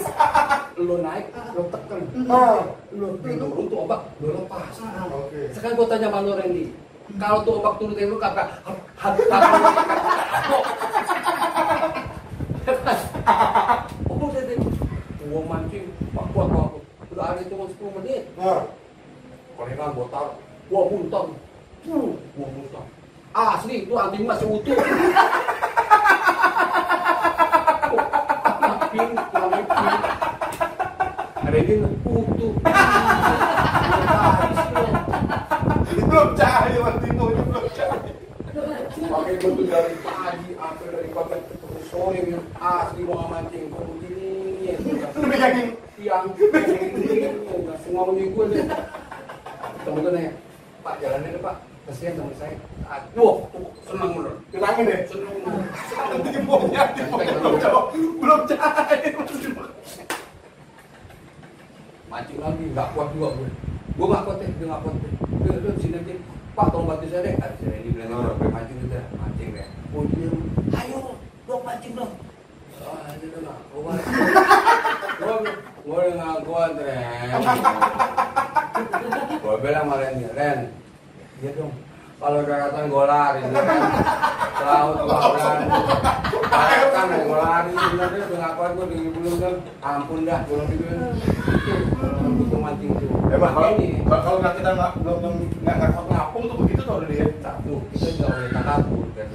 lu 0.78 0.96
naik 1.00 1.26
lu 1.54 1.64
tekan 1.68 2.02
Ah. 2.28 2.62
lu 2.92 3.08
turun 3.18 3.66
tuh 3.66 3.78
ombak 3.80 4.02
lu 4.18 4.28
lepas 4.36 4.74
Oke. 5.10 5.40
sekarang 5.52 5.76
gua 5.76 5.88
tanya 5.88 6.08
sama 6.08 6.22
lu 6.22 6.34
Randy 6.34 6.66
kalau 7.16 7.40
tuh 7.42 7.54
ombak 7.58 7.74
turun 7.78 7.94
dari 7.94 8.10
kagak 8.14 8.48
Oh, 14.08 14.18
udah 14.24 14.42
deh. 14.42 14.58
Gua 15.28 15.42
mancing, 15.46 15.87
ada 17.18 17.42
cuma 17.50 17.66
10 17.66 17.98
menit. 17.98 18.30
Nah. 18.38 18.70
Korengan 19.58 19.98
gua 19.98 20.06
muntah. 20.06 20.38
Gua 20.70 22.46
muntah. 22.46 22.86
Asli, 23.34 23.86
itu 23.86 23.94
anjing 23.98 24.26
masih 24.30 24.46
utuh. 24.50 24.78
Pin. 28.88 29.12
Ada 31.44 31.58
ini 31.58 31.76
utuh. 32.06 32.54
Belum 36.08 36.30
cahaya 36.38 36.90
Timo, 37.04 37.24
ini 37.34 37.42
belum 37.42 37.66
cahaya. 37.76 38.12
Pakai 39.08 39.36
betul 39.42 39.66
dari 39.66 39.96
pagi 40.06 40.50
sampai 40.56 40.88
dari 40.94 41.10
sore 41.90 42.20
yang 42.30 42.46
asli 42.62 43.02
mau 43.04 43.26
mancing 43.26 43.74
gua 43.74 43.82
begini. 43.90 44.78
Lu 45.18 45.26
megangin. 45.26 45.74
Tiang, 45.98 46.30
semua 47.82 48.04
mengikut 48.12 48.48
deh. 48.52 48.66
Temen 49.88 50.04
gue 50.04 50.12
nanya, 50.12 50.32
Pak 50.84 50.94
jalannya 51.00 51.30
deh 51.32 51.42
Pak, 51.42 51.56
kasihan 51.88 52.14
temen 52.20 52.36
saya. 52.36 52.56
Wah, 53.16 53.36
senang 53.88 54.12
bener. 54.20 54.34
Kenangin 54.52 54.84
deh. 54.92 55.00
Senang 55.08 55.36
bener. 55.40 55.64
Timo 56.36 56.54
belum 56.60 56.70
cahaya. 56.76 57.32
Belum 58.20 58.42
Timo. 59.40 59.64
Mancing 62.08 62.40
lagi, 62.40 62.64
nggak 62.72 62.88
kuat 62.96 63.08
juga 63.16 63.28
gue. 63.36 63.50
Gue 63.98 64.08
nggak 64.08 64.24
kuat 64.28 64.38
deh, 64.40 64.50
dia 64.60 64.66
nggak 64.68 64.82
kuat 64.84 64.96
deh. 65.00 65.12
Dia 65.44 65.52
udah 65.60 65.72
di 65.76 65.82
sini 65.84 65.98
aja. 66.00 66.16
Pak, 66.58 66.68
tolong 66.74 66.88
bantu 66.90 67.06
saya 67.08 67.22
deh. 67.24 67.34
Ada 67.38 67.56
si 67.60 67.64
Randy 67.68 67.90
bilang, 67.94 68.10
Ah. 68.12 68.34
gue 68.36 68.50
mancing 68.52 68.78
gitu, 68.84 68.98
mancing 69.16 69.50
deh. 69.56 69.68
Oh 69.96 70.04
dia, 70.08 70.30
ayo, 70.84 71.00
dong 71.48 71.64
mancing 71.64 71.94
dong. 71.96 72.12
Ah, 72.84 73.12
dia 73.16 73.28
udah 73.32 73.40
nggak 73.44 73.58
kuat. 73.72 74.02
Gue, 75.88 75.96
udah 76.04 76.20
nggak 76.20 76.44
kuat, 76.44 76.72
Ren. 76.84 77.40
Gue 79.40 79.56
bilang 79.64 79.88
sama 79.88 79.96
Ren, 80.04 80.20
Ren, 80.36 80.60
iya 81.40 81.50
dong. 81.56 81.72
Kalau 82.20 82.44
daratan 82.44 82.92
gue 82.92 83.06
lari, 83.08 83.40
ya 83.40 83.62
kan? 83.64 83.80
Laut 84.68 85.00
gue 85.00 85.08
berani. 85.08 85.66
Daratan 86.52 87.08
gue 87.24 87.40
lari, 87.40 87.72
sebenarnya 87.72 88.20
udah 88.20 88.36
nggak 88.36 88.54
kuat 88.60 88.72
gue 88.76 88.86
di 88.92 88.98
belum 89.16 89.36
kan. 89.40 89.54
Ampun 89.80 90.28
dah, 90.28 90.40
gue 90.44 90.60
bilang 90.60 90.68
gitu. 90.76 90.84
Itu, 92.36 92.58
mancing 92.60 92.92
tuh. 93.00 93.10
Emang 93.32 93.52
kalau 93.56 93.70
ini 93.80 93.88
kalau 94.04 94.38
nggak 94.44 94.54
kita 94.60 94.70
nggak 94.76 94.92
belum 95.00 95.18
belum 95.24 95.36
nggak 95.64 95.76
nggak 95.80 96.04
ngapung 96.12 96.44
tuh 96.52 96.56
begitu 96.68 96.82
tuh 96.84 96.96
udah 97.00 97.08
dia. 97.08 97.26
satu, 97.40 97.74
kita 97.96 98.08
nggak 98.12 98.28
boleh 98.36 98.52
takabur 98.52 99.08
kan. 99.16 99.28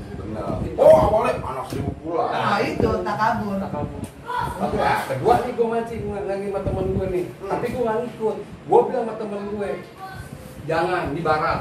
Oh, 0.77 1.01
boleh 1.17 1.33
anak 1.41 1.65
seribu 1.73 1.93
pulang. 2.05 2.29
Nah 2.29 2.61
itu 2.61 2.88
tak 3.01 3.17
kabur. 3.17 3.57
takabur. 3.57 4.01
Tapi 4.43 4.77
ah, 4.79 5.01
kedua 5.07 5.35
nih 5.41 5.53
gue 5.53 5.67
mancing 5.67 6.03
lagi 6.09 6.47
sama 6.49 6.61
temen 6.61 6.87
gue 6.93 7.07
nih. 7.09 7.25
Tapi 7.43 7.67
gue 7.69 7.83
nggak 7.83 7.99
ikut. 8.09 8.37
Gue 8.43 8.81
bilang 8.87 9.05
sama 9.05 9.15
temen 9.17 9.41
gue, 9.49 9.71
jangan 10.65 11.03
di 11.11 11.21
barat. 11.21 11.61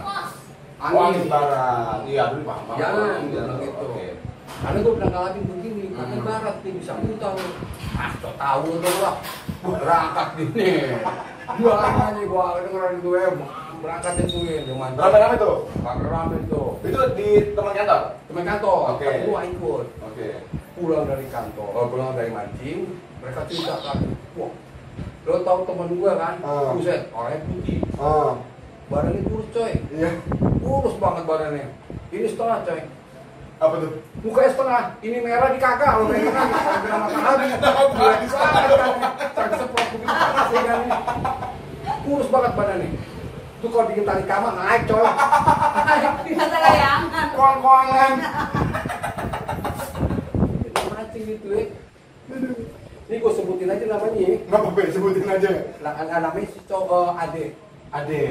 Angin 0.82 1.02
Angin. 1.14 1.26
barat. 1.30 2.00
Iya, 2.10 2.24
dulu 2.34 2.44
paham. 2.44 2.66
Jangan, 2.74 3.06
Iya, 3.22 3.30
bilang 3.30 3.60
gitu. 3.60 3.86
oke. 3.86 4.08
Karena 4.52 4.78
gue 4.78 4.94
bilang 4.94 5.12
ngalamin 5.14 5.44
begini, 5.48 5.84
angin 5.94 6.18
Hmm. 6.18 6.28
barat 6.28 6.56
nih 6.60 6.74
bisa 6.76 6.92
muntah 6.98 7.32
lu. 7.32 7.48
Ah, 7.92 8.10
so 8.18 8.30
tahu 8.34 8.68
dong 8.82 8.98
lah. 9.00 9.16
Berangkat 9.62 10.28
gini. 10.36 10.66
Dua 11.52 11.74
aja 11.78 12.10
gue 12.16 12.46
dengerin 12.64 12.98
gue 13.02 13.24
berangkat 13.82 14.14
itu 14.22 14.38
ya, 14.46 14.60
cuman. 14.70 14.90
Rame-rame 14.94 15.36
tuh. 15.38 15.58
Rame 15.84 16.38
tuh. 16.46 16.70
Itu 16.82 17.00
di 17.14 17.30
teman 17.52 17.74
kantor. 17.74 18.02
Temen 18.26 18.44
kantor, 18.46 18.78
Oke. 18.94 19.06
tapi 19.06 19.20
gue 19.26 19.40
ikut. 19.52 19.86
Oke. 20.02 20.28
Pulang 20.82 21.06
dari 21.06 21.26
kantor, 21.28 21.70
oh, 21.70 21.86
pulang 21.88 22.12
dari 22.12 22.30
mancing, 22.30 22.80
mereka 23.22 23.46
cerita 23.46 23.78
kan, 23.80 23.98
wah, 24.34 24.50
lo 25.22 25.36
tau 25.40 25.62
temen 25.64 25.90
gue 25.94 26.12
kan, 26.12 26.36
Ah. 26.42 26.74
buset, 26.74 27.06
orangnya 27.12 27.46
putih, 27.46 27.80
Oh, 27.96 28.42
badannya 28.88 29.22
kurus 29.24 29.48
coy, 29.52 29.72
iya. 29.92 30.12
kurus 30.58 30.96
banget 30.98 31.24
badannya, 31.24 31.66
ini 32.10 32.26
setengah 32.26 32.60
coy, 32.64 32.82
Apa 33.56 33.76
tuh? 33.78 33.92
mukanya 34.20 34.50
setengah, 34.50 34.82
ini 35.00 35.18
merah 35.22 35.50
di 35.54 35.60
kakak, 35.60 35.92
lo 35.96 36.10
pengen 36.10 36.34
kan, 36.34 36.48
kalau 36.50 36.82
bilang 36.82 37.04
gila 37.94 38.16
di 38.18 38.28
setengah 38.28 38.64
kan, 38.74 38.92
sampai 39.32 39.56
seprot 39.56 39.88
begitu 39.88 40.10
panas 40.10 40.50
ya 40.50 40.62
kan, 40.66 40.80
kurus 42.02 42.28
banget 42.28 42.52
badannya, 42.58 42.90
tuh 43.62 43.70
kalau 43.70 43.86
bikin 43.86 44.04
tali 44.04 44.24
kamar 44.26 44.54
naik 44.58 44.82
coy, 44.90 45.06
Kata 46.32 46.58
layangan. 46.58 47.28
Gitu 51.22 51.48
ya, 51.54 51.66
ini 53.12 53.16
gue 53.20 53.34
sebutin 53.36 53.70
aja 53.70 53.86
namanya 53.86 54.20
ya. 54.24 54.38
Nggak 54.48 54.60
apa-apa, 54.64 54.80
sebutin 54.90 55.28
aja. 55.28 55.52
Nah, 55.84 55.94
namanya 56.00 56.48
si 56.48 56.60
cowok 56.66 57.14
Ade. 57.20 57.46
Ade. 57.92 58.22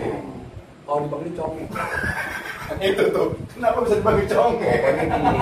Kalau 0.89 1.07
dipanggil 1.07 1.33
conge. 1.39 1.65
Itu 2.91 3.05
tuh. 3.15 3.29
Kenapa 3.55 3.79
bisa 3.83 3.99
dibagi 3.99 4.25
conge? 4.31 4.71
Pokoknya 4.71 5.05
gini, 5.11 5.39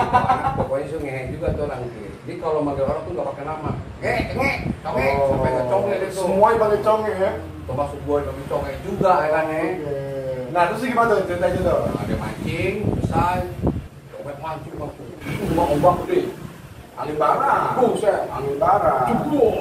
pokoknya 0.57 0.85
itu 0.89 0.97
ngehe 0.97 1.21
juga 1.29 1.47
tuh 1.53 1.63
orang 1.69 1.81
itu. 1.85 1.99
Jadi 2.25 2.35
kalau 2.41 2.59
manggil 2.65 2.85
orang 2.89 3.01
tuh 3.05 3.11
nggak 3.13 3.27
pakai 3.33 3.45
nama. 3.45 3.71
Nge, 4.01 4.15
nge, 4.33 4.51
conge, 4.81 5.07
sampai 5.29 5.51
ke 5.53 5.63
conge 5.69 5.93
deh 5.93 6.09
tuh. 6.09 6.21
Semua 6.25 6.47
dipanggil 6.57 6.81
conge 6.81 7.13
ya. 7.13 7.31
Termasuk 7.69 7.99
gue 8.01 8.17
dipanggil 8.17 8.47
conge 8.49 8.71
juga 8.81 9.13
ya 9.21 9.29
kan 9.29 9.45
ya. 9.45 9.63
Nah, 10.49 10.61
terus 10.73 10.81
gimana 10.81 11.09
tuh 11.13 11.25
ceritanya 11.29 11.59
tuh? 11.61 11.81
Ada 12.01 12.15
mancing, 12.17 12.75
selesai. 12.97 13.39
Coba 14.09 14.31
mancing 14.41 14.75
waktu. 14.81 15.03
Ombak 15.53 15.67
ombak 15.77 15.95
gede. 16.09 16.19
Angin 16.99 17.15
barat. 17.15 17.79
Buset. 17.79 18.27
Angin 18.27 18.55
barat. 18.59 19.07
Jebol. 19.07 19.55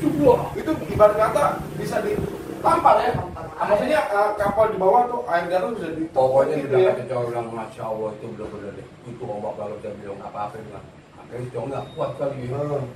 Jebol. 0.00 0.38
Itu 0.56 0.72
ibarat 0.88 1.16
kata 1.20 1.44
bisa 1.76 2.00
ditampar 2.00 2.96
ya. 3.04 3.12
Ah, 3.58 3.66
maksudnya 3.68 4.00
eh, 4.06 4.30
kapal 4.38 4.70
di 4.72 4.78
bawah 4.78 5.02
tuh 5.10 5.20
air 5.28 5.50
danau 5.50 5.74
bisa 5.74 5.90
di 5.92 6.06
Pokoknya 6.14 6.62
gitu 6.62 6.78
udah 6.78 6.94
ya. 6.94 7.04
cowok 7.10 7.24
bilang 7.28 7.48
Masya 7.52 7.82
Allah 7.84 8.10
itu 8.16 8.26
bener-bener 8.32 8.72
deh. 8.80 8.86
Itu 9.10 9.24
ombak 9.26 9.52
kalau 9.58 9.76
saya 9.82 9.92
bilang 9.98 10.20
apa-apa 10.24 10.56
bilang. 10.62 10.86
Akhirnya 11.20 11.46
cowok 11.52 11.66
nggak 11.68 11.84
kuat 11.92 12.10
kali 12.16 12.36
ya. 12.46 12.56
Hmm. 12.56 12.86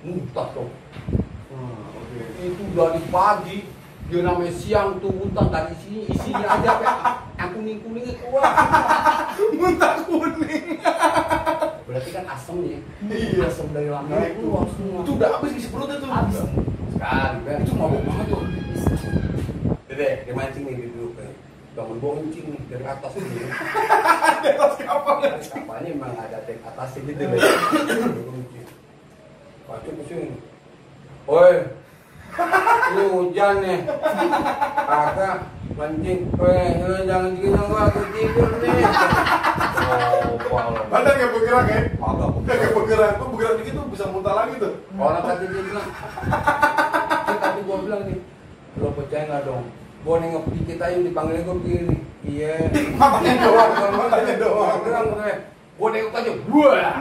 Muntah 0.00 0.46
tuh. 0.54 0.70
Hmm, 1.50 1.82
oke. 1.98 2.20
itu 2.40 2.62
dari 2.78 3.02
pagi 3.10 3.58
dia 4.06 4.20
namanya 4.22 4.54
siang 4.54 5.02
tuh 5.02 5.10
muntah 5.10 5.50
dari 5.50 5.74
sini 5.82 6.06
isinya 6.06 6.46
aja 6.46 6.72
kayak 6.78 7.48
kuning 7.58 7.78
kuningnya 7.82 8.14
keluar 8.22 8.46
Muntah 9.58 9.94
kuning. 10.06 10.78
Berarti 11.90 12.10
kan 12.12 12.24
asemnya 12.24 12.78
Iya. 13.02 13.50
asam 13.50 13.66
dari 13.74 13.90
Nah, 13.90 13.98
lambung 13.98 14.22
itu, 14.22 14.38
keluar 14.38 14.66
semua 14.70 15.00
itu 15.02 15.10
udah 15.18 15.28
habis 15.34 15.52
isi 15.52 15.68
perutnya 15.68 15.96
tuh. 15.98 16.06
Habis. 16.06 16.38
sekali 16.90 17.38
kan 17.42 17.58
Itu 17.60 17.72
mabuk 17.74 18.02
banget 18.04 18.26
tuh. 18.30 18.42
dede 19.84 20.08
dia 20.22 20.32
mancing 20.32 20.64
nih 20.64 20.86
duduk 20.86 21.18
nih 21.18 21.34
bangun 21.74 21.98
nih 22.46 22.60
dari 22.68 22.84
atas 22.84 23.12
ini 23.12 23.42
Di 24.38 24.48
atas 24.54 24.74
kapal. 24.78 25.14
dari 25.18 25.42
kapalnya 25.42 25.88
emang 25.90 26.14
ada 26.14 26.38
tank 26.46 26.62
atasnya 26.62 27.00
gitu 27.02 27.22
deh 27.26 27.40
ke 29.90 30.04
sini 30.06 30.28
Oi 31.26 31.54
ini 32.90 33.02
hujan 33.08 33.54
nih 33.60 33.78
kakak 34.80 35.36
mancing 35.74 36.20
lu 36.80 36.96
jangan 37.02 37.32
gua 37.66 37.82
aku 37.90 38.02
tidur 38.14 38.50
nih 38.58 38.78
oh 38.78 39.39
Badan 41.00 41.16
nggak 41.16 41.32
bergerak 41.32 41.64
ya? 41.64 41.80
Udah 41.96 42.54
nggak 42.60 42.72
bergerak, 42.76 43.12
tuh 43.16 43.26
bergerak 43.32 43.54
dikit 43.56 43.72
tuh 43.72 43.86
bisa 43.88 44.04
muntah 44.12 44.34
lagi 44.36 44.54
tuh. 44.60 44.72
orang 45.00 45.22
tadi 45.24 45.44
dia 45.48 45.62
bilang. 45.64 45.88
Terus 47.24 47.38
tadi 47.40 47.60
gua 47.64 47.76
bilang 47.80 48.02
nih 48.04 48.18
lo 48.76 48.88
percaya 48.92 49.22
nggak 49.24 49.42
dong? 49.48 49.64
Gua 50.04 50.16
nengok 50.20 50.44
dikit 50.52 50.78
aja 50.84 50.96
dipanggilnya 51.00 51.48
gua 51.48 51.56
begini 51.56 51.82
nih. 51.88 52.00
Iya. 52.20 52.52
Matanya 53.00 53.32
doang, 53.48 53.70
matanya 53.96 54.34
doang. 54.36 54.68
Gua 54.76 54.84
bilang 54.84 55.04
gue 55.08 55.32
gua 55.80 55.88
nengok 55.88 56.12
aja. 56.20 56.30
Wah. 56.52 56.92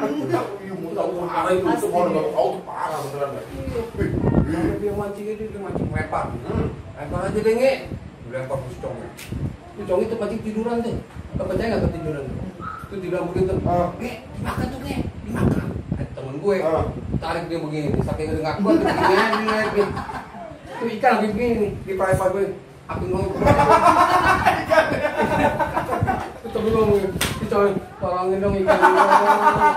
Iya, 0.64 0.74
muntah 0.80 1.06
parah 1.28 1.52
itu, 1.52 1.68
itu 1.68 1.88
kalau 1.92 2.08
nggak 2.08 2.28
tahu 2.32 2.48
tuh 2.56 2.64
parah 2.64 2.98
beneran. 3.04 3.30
ya. 3.36 3.42
Karena 4.48 4.76
dia 4.80 4.92
mancingnya 4.96 5.34
dia, 5.36 5.60
mancing 5.60 5.88
lempar 5.92 6.26
Hmm. 6.48 6.68
lempar 6.96 7.20
aja 7.28 7.40
deh 7.44 7.54
nge. 7.60 7.74
Lempar 8.32 8.56
ke 8.64 8.68
si 8.72 8.78
congnya 8.80 9.10
si 9.76 9.82
cong 9.88 10.04
itu 10.04 10.16
mancing 10.20 10.42
tiduran 10.44 10.78
tuh 10.84 10.96
lo 11.40 11.44
percaya 11.48 11.68
nggak 11.72 11.84
ketiduran? 11.88 12.24
tuh 12.28 12.36
itu 12.90 12.96
tidak 13.06 13.22
begitu 13.30 13.54
Ah. 13.62 13.94
nge 14.02 14.26
dimakan 14.34 14.66
tuh 14.66 14.80
nge. 14.82 14.98
Dimakan. 15.22 15.66
Eh, 15.94 16.06
gue 16.42 16.56
Ah. 16.60 16.86
tarik 17.22 17.44
dia 17.46 17.60
begini 17.62 17.90
saking 18.02 18.34
udah 18.34 18.42
nggak 18.42 18.58
kuat 18.60 18.76
dia 18.82 18.90
begini 19.30 19.86
tuh 20.74 20.88
ikan 20.90 21.12
lagi 21.14 21.28
begini 21.30 21.68
di 21.86 21.94
private 21.94 22.34
gue. 22.34 22.46
Api 22.90 23.06
ngomong 23.06 23.38
itu 26.42 26.58
belum 26.58 26.90
dicoy 27.38 27.70
tolongin 28.02 28.42
dong 28.42 28.56
ikan. 28.58 28.78
Ini 28.82 29.02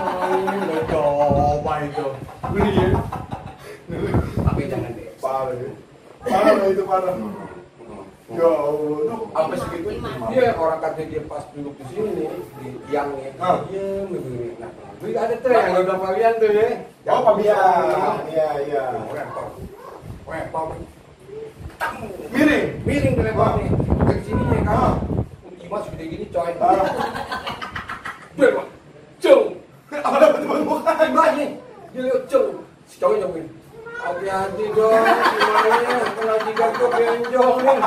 tolongin. 0.01 0.45
Dong 0.65 0.81
coba 0.89 1.73
itu? 1.85 2.05
Beli 2.49 2.71
ya. 2.73 2.87
Tapi 4.41 4.61
jangan 4.65 4.91
deh. 4.97 5.07
Parah 5.21 5.53
ya. 5.53 5.69
Parah 6.25 6.65
itu 6.65 6.83
parah. 6.83 7.13
Ya 8.33 8.49
Allah, 8.49 9.17
apa 9.37 9.53
segitu? 9.61 9.89
Iya, 10.33 10.57
orang 10.57 10.81
katanya 10.81 11.05
dia 11.05 11.21
pas 11.29 11.45
duduk 11.53 11.77
di 11.77 11.85
sini 11.93 12.25
di 12.57 12.67
tiangnya, 12.89 13.29
dia 13.69 13.85
begini. 14.09 14.57
Nah, 14.57 14.73
itu 15.05 15.19
ada 15.21 15.35
tuh 15.37 15.49
yang 15.53 15.85
udah 15.85 15.97
kalian 16.01 16.33
tuh 16.41 16.49
ya. 16.49 16.67
Oh, 17.13 17.21
Pak 17.21 17.33
Bian. 17.37 18.25
Iya, 18.33 18.49
iya. 18.65 18.83
Repot. 19.13 19.53
Repot. 20.25 20.67
Miring. 22.33 22.67
Miring 22.87 23.15
nih. 23.21 23.69
Ke 24.01 24.13
sini 24.25 24.43
ya 24.49 24.61
kan. 24.65 24.97
Imas 25.61 25.85
gede 25.93 26.05
gini 26.09 26.25
coy. 26.33 26.51
Berapa? 28.33 28.63
Cung. 29.21 29.43
Ada 29.93 30.25
teman 30.41 30.65
bukan. 30.65 30.95
Nih. 31.37 31.49
Dia 31.93 32.01
lihat 32.01 32.21
cung. 32.31 32.65
Si 32.89 32.97
cowok 32.97 33.15
jawabin. 33.21 33.45
Hati-hati 34.03 34.65
dong, 34.75 34.99
gimana 34.99 35.97
kalau 36.19 36.37
jika 36.43 36.65
gue 36.75 36.87
benjol 36.91 37.51
nih. 37.63 37.79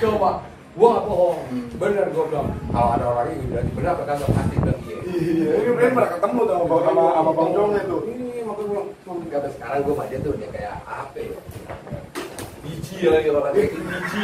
Coba, 0.00 0.30
gua 0.72 0.88
nggak 0.96 1.04
bohong, 1.04 1.38
bener 1.76 2.06
gua 2.16 2.24
bilang. 2.32 2.48
Kalau 2.72 2.88
ada 2.96 3.04
orang 3.04 3.28
ini 3.36 3.44
berarti 3.52 3.70
benar 3.76 3.92
apa 3.92 4.02
kagak 4.08 4.30
pasti 4.32 4.54
bilang 4.56 4.80
iya. 4.88 4.96
Iya, 5.04 5.52
ini 5.60 5.70
Brian 5.76 5.92
pernah 5.92 6.10
ketemu 6.16 6.40
tuh 6.48 6.56
sama 6.56 6.76
sama 6.80 7.02
sama 7.12 7.30
Bang 7.36 7.50
Jong 7.52 7.70
itu. 7.76 7.98
Ini 8.08 8.40
makanya 8.48 8.68
gua 8.72 8.82
bilang, 9.04 9.28
"Gak 9.28 9.52
sekarang 9.60 9.80
gua 9.84 9.94
baca 10.00 10.16
tuh 10.16 10.32
dia 10.40 10.48
kayak 10.48 10.74
apa 10.88 11.16
ya? 11.20 11.38
Biji 12.64 12.96
lagi 13.12 13.28
orang 13.28 13.52
biji. 13.52 13.78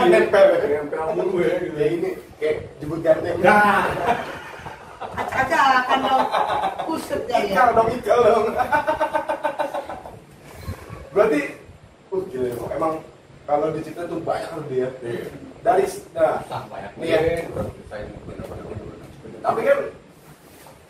Nempel 0.09 0.45
ya. 0.49 0.59
Nempel 0.81 1.05
mulu 1.13 1.37
ya 1.45 1.53
gitu. 1.61 1.77
Ya 1.77 1.87
ini 1.93 2.11
kayak 2.41 2.57
jemput 2.81 3.01
ganteng. 3.05 3.37
Nah, 3.45 3.85
Acak-acak 5.17 5.63
akan 5.83 5.99
dong. 6.05 6.25
Kuset 6.87 7.23
ya 7.27 7.39
ya. 7.41 7.49
Ikal 7.49 7.69
dong, 7.73 7.89
ikal 7.93 8.19
dong. 8.21 8.45
Berarti, 11.17 11.41
uh 12.13 12.23
gila 12.29 12.49
emang, 12.53 12.71
emang 12.77 12.93
kalau 13.49 13.67
di 13.73 13.81
Citra 13.81 14.05
tuh 14.05 14.21
banyak 14.21 14.51
loh 14.53 14.65
dia. 14.69 14.89
Iya. 15.01 15.25
Dari, 15.65 15.85
nah, 16.13 16.39
tak 16.45 16.63
banyak 16.69 16.93
Iya. 17.01 17.19
nih. 17.25 17.39
Saya 17.89 18.05
benar-benar 18.29 18.65
tapi 19.47 19.63
kan 19.63 19.79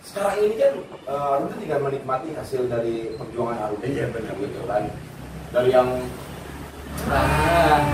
sekarang 0.01 0.35
ini 0.41 0.55
kan 0.57 0.73
uh, 1.05 1.45
tuh 1.45 1.61
tinggal 1.61 1.81
menikmati 1.85 2.33
hasil 2.33 2.65
dari 2.73 3.13
perjuangan 3.21 3.69
Arum. 3.69 3.85
Iya, 3.85 4.09
benar. 4.09 4.33
gitu 4.41 4.61
kan. 4.65 4.85
Dari 5.53 5.71
yang 5.77 5.89
Ah, 7.13 7.85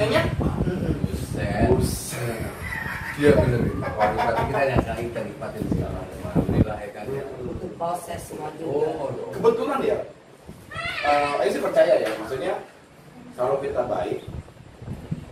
Nyonya? 0.00 0.22
buset. 1.04 1.68
buset. 1.68 2.59
Iya 3.20 3.36
berarti 3.36 4.42
kita 4.48 4.60
yang 4.64 4.80
kali 4.80 5.02
kita 5.12 5.20
nikmatin 5.20 5.62
sekarang. 5.68 6.06
Alhamdulillah 6.24 6.76
ya 6.80 6.88
kan. 6.90 7.04
Itu 7.04 7.66
proses 7.76 8.22
juga. 8.32 8.48
Oh, 8.64 9.12
oh. 9.12 9.28
kebetulan 9.30 9.80
ya 9.84 9.98
eh 11.00 11.32
saya 11.36 11.48
sih 11.48 11.60
percaya 11.60 11.94
ya 11.96 12.08
maksudnya 12.16 12.52
kalau 13.36 13.56
kita 13.60 13.82
baik 13.84 14.20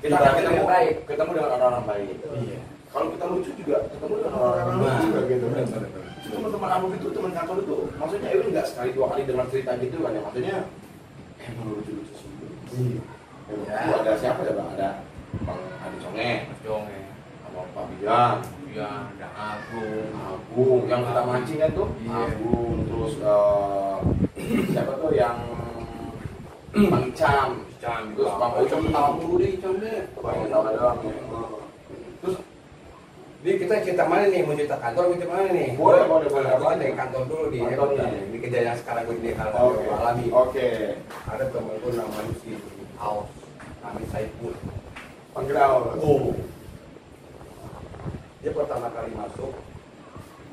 kita 0.01 0.15
akan 0.17 0.25
Kita 0.25 0.37
ketemu 0.37 0.57
yang 0.57 0.69
baik. 0.69 0.95
ketemu 1.05 1.31
dengan 1.37 1.51
orang-orang 1.53 1.85
baik 1.85 2.09
Iya. 2.41 2.59
kalau 2.89 3.07
kita 3.13 3.25
lucu 3.29 3.51
juga 3.53 3.77
ketemu 3.89 4.15
dengan 4.17 4.33
orang-orang 4.33 4.65
Nah, 4.65 4.77
lucu 4.81 5.05
juga 5.05 5.21
gitu 5.29 5.47
teman-teman 6.29 6.71
Abu 6.73 6.87
itu 6.93 7.09
teman 7.13 7.33
kantor 7.37 7.57
itu 7.61 7.77
maksudnya 7.97 8.29
itu 8.33 8.45
nggak 8.49 8.67
sekali 8.69 8.91
dua 8.93 9.07
kali 9.13 9.23
dengar 9.29 9.47
cerita 9.53 9.73
gitu 9.77 9.97
kan 10.01 10.13
ya 10.13 10.21
maksudnya 10.25 10.57
emang 11.39 11.67
lucu-lucu 11.69 12.13
semua 12.17 12.49
Iya. 12.69 13.01
Ya, 13.65 13.97
ada 13.97 14.13
siapa 14.17 14.41
ya 14.45 14.53
bang 14.57 14.69
ada 14.77 14.89
bang 15.45 15.61
Adi 15.85 15.97
ya. 16.17 16.33
sama 16.65 16.97
Pak 17.79 17.87
Bian 17.95 18.37
Iya, 18.69 18.85
ada 19.17 19.29
Agung. 19.33 20.11
Agung 20.13 20.81
yang 20.85 21.01
kita 21.01 21.23
mancing 21.23 21.59
kan 21.59 21.71
tuh 21.73 21.89
Iya. 22.03 22.15
Agung 22.27 22.77
terus 22.85 23.13
eh, 23.23 23.97
siapa 24.69 24.93
tuh 24.99 25.13
yang 25.15 25.39
Bang 26.93 27.07
Icam 27.07 27.51
Cam, 27.79 28.03
Terus 28.13 28.35
Bang 28.35 28.53
Ojek 28.59 28.83
tahu 28.91 29.11
dulu 29.23 29.35
deh, 29.39 29.53
Cam 29.57 29.75
deh. 29.79 29.99
Bang 30.19 30.51
tahu 30.51 30.63
doang 30.69 30.99
ya. 31.01 31.15
terus 32.19 32.37
Ini 33.39 33.51
kita 33.55 33.75
cerita 33.87 34.03
mana 34.03 34.27
nih? 34.27 34.43
Mau 34.43 34.59
cerita 34.59 34.77
kantor, 34.77 35.03
mau 35.07 35.15
cerita 35.15 35.31
mana 35.31 35.51
nih? 35.55 35.69
Boleh, 35.79 36.03
boleh, 36.05 36.27
boleh. 36.27 36.51
Apa 36.59 36.75
dari 36.75 36.91
kantor 36.93 37.23
dulu 37.25 37.45
nih? 37.49 37.61
ya. 37.63 37.67
Kantornya. 37.71 38.07
Ini 38.27 38.39
kejadian 38.43 38.77
sekarang 38.77 39.03
gue 39.07 39.17
ini 39.17 39.31
kalau 39.33 39.71
oke 39.71 39.87
alami. 39.87 40.25
oke 40.29 40.69
Ada 41.31 41.45
temanku 41.55 41.89
namanya 41.95 42.33
si 42.43 42.51
Aus, 42.99 43.31
kami 43.79 44.03
Saiful. 44.11 44.53
panggil 45.31 45.55
Aul. 45.57 45.83
Oh. 46.03 46.35
Dia 48.39 48.55
pertama 48.55 48.87
kali 48.95 49.11
masuk, 49.19 49.51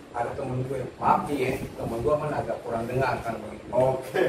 ada 0.10 0.30
temen 0.34 0.66
gue, 0.66 0.82
maaf 0.98 1.30
nih 1.30 1.38
ya, 1.38 1.52
temen 1.78 2.02
gue 2.02 2.14
mana 2.18 2.42
agak 2.42 2.58
kurang 2.66 2.90
dengar 2.90 3.14
kan 3.22 3.38
begitu. 3.38 3.70
oke 3.70 4.26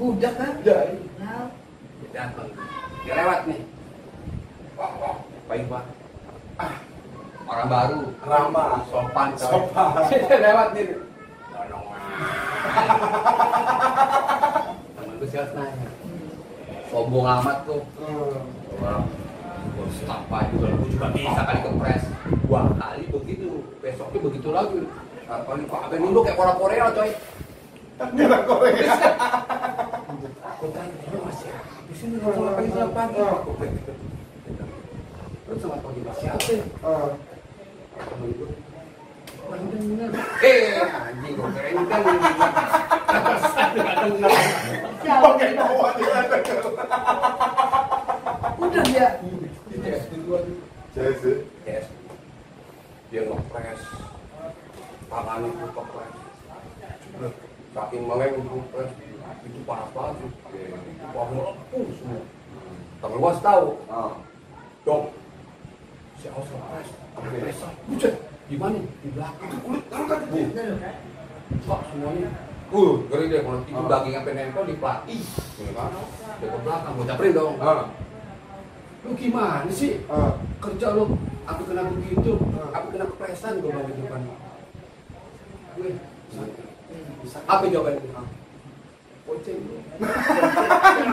Budak 0.00 0.34
kan? 0.40 0.52
Jadi, 0.64 1.04
Nah, 1.20 1.52
datang, 2.16 2.48
dia 3.04 3.12
lewat 3.12 3.40
nih. 3.44 3.60
Wah, 4.80 4.92
wah, 4.96 5.16
baik 5.52 5.68
pak. 5.68 5.84
Ah, 6.56 6.74
orang 7.44 7.68
baru, 7.68 8.00
Ramah. 8.24 8.72
sopan, 8.88 9.28
coy. 9.36 9.52
Sopan. 9.52 9.88
dia 10.08 10.38
lewat 10.40 10.68
nih. 10.72 10.84
Tolong 11.52 11.84
Temen 14.96 15.14
gue 15.20 15.28
siapa 15.28 15.52
nanya, 15.60 15.88
sombong 16.88 17.26
amat 17.36 17.58
tuh. 17.68 17.84
Orang 18.80 19.04
bos 19.76 19.96
apa 20.08 20.38
juga, 20.56 20.66
gue 20.72 20.88
juga 20.88 21.06
bisa 21.12 21.40
kali 21.44 21.60
kepres 21.68 22.04
dua 22.52 22.68
kali 22.76 23.08
begitu, 23.08 23.64
besoknya 23.80 24.20
begitu 24.28 24.52
lagi. 24.52 24.84
Paling 25.24 25.64
Pak 25.72 25.88
Aben 25.88 26.04
dulu 26.04 26.20
kayak 26.20 26.36
orang 26.36 26.60
Korea 26.60 26.92
coy. 26.92 27.08
orang 27.96 28.44
Korea 28.44 28.92
Aku 30.52 30.64
"Ini 30.68 31.16
masih 31.16 31.48
habis 31.48 32.00
ini 32.04 32.16
selamat 32.20 32.52
pagi 32.52 32.68
selamat 32.76 32.92
pagi. 32.92 33.20
Gitu. 33.72 33.92
Terus 35.48 35.58
selamat 35.64 35.80
pagi 35.80 36.00
masih 36.04 36.28
apa? 36.28 36.52
"Orang 39.48 39.64
bener." 39.72 40.12
Eh, 40.44 40.76
anjing 40.84 41.36
keren 41.40 41.76
kan. 41.88 42.00
oke 45.24 45.44
dia 45.48 45.64
Udah 48.60 48.84
ya. 48.92 49.08
Di 49.64 49.76
sih 51.16 51.36
Yes. 51.64 52.01
Dia 53.12 53.28
ngepres. 53.28 53.80
Tangan 55.12 55.44
itu 55.44 55.66
kepres. 55.68 56.14
Saking 57.76 58.02
meleng 58.08 58.32
itu 58.40 58.40
ngepres. 58.56 58.90
Itu 59.44 59.58
parah 59.68 59.88
banget. 59.92 60.32
Itu 60.48 61.06
wah 61.12 61.26
melepuh 61.28 61.86
semua. 62.00 62.24
Temen 63.04 63.20
gua 63.20 63.32
tahu. 63.36 63.68
ah 63.92 64.16
Dong. 64.88 65.12
Si 66.24 66.26
Aus 66.32 66.48
ngepres. 66.48 66.88
Ngepres. 67.20 67.58
Buset. 67.92 68.14
Di 68.48 68.56
mana? 68.56 68.80
Di 68.80 69.08
belakang. 69.12 69.60
kulit 69.60 69.84
taruh 69.92 70.06
kan 70.08 70.20
bu 70.32 70.40
Pak 71.68 71.80
semuanya. 71.92 72.28
Uh, 72.72 73.04
ngeri 73.12 73.28
deh 73.28 73.44
kalau 73.44 73.60
itu 73.68 73.82
daging 73.92 74.14
sampai 74.16 74.32
nempel 74.32 74.64
di 74.64 74.74
pelatih. 74.80 75.20
Ini 75.60 75.72
kan. 75.76 75.92
Dia 76.40 76.46
ke 76.48 76.58
belakang. 76.64 76.92
Gua 76.96 77.04
caprin 77.12 77.36
dong. 77.36 77.54
ah 77.60 77.92
Lu 79.04 79.12
gimana 79.20 79.68
sih? 79.68 80.00
ah 80.08 80.40
kerja 80.64 80.96
lo 80.96 81.12
aku 81.42 81.62
kena 81.66 81.82
begitu 81.90 82.32
aku 82.72 82.86
kena 82.92 83.04
kepresan 83.14 83.54
gue 83.60 83.70
gitu 83.72 84.02
kan 84.06 84.22
gue 85.76 85.90
apa 87.46 87.64
jawaban 87.68 87.96
itu 87.98 88.08
Poceng 89.22 89.54
lu. 89.54 89.78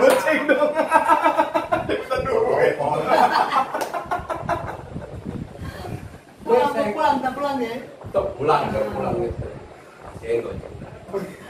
Goceng 0.01 0.49
dong. 0.49 0.71
Kita 1.85 2.15
duit. 2.25 2.73
Pulang, 6.41 6.73
tak 6.73 6.87
pulang, 6.89 7.15
tak 7.21 7.31
pulang 7.37 7.57
ya. 7.61 7.75
Tuh, 8.09 8.25
pulang 8.33 8.61
udah 8.65 8.81
pulang 8.89 9.13
gitu 9.21 9.45
kasihin 10.01 10.41
gue 10.41 10.53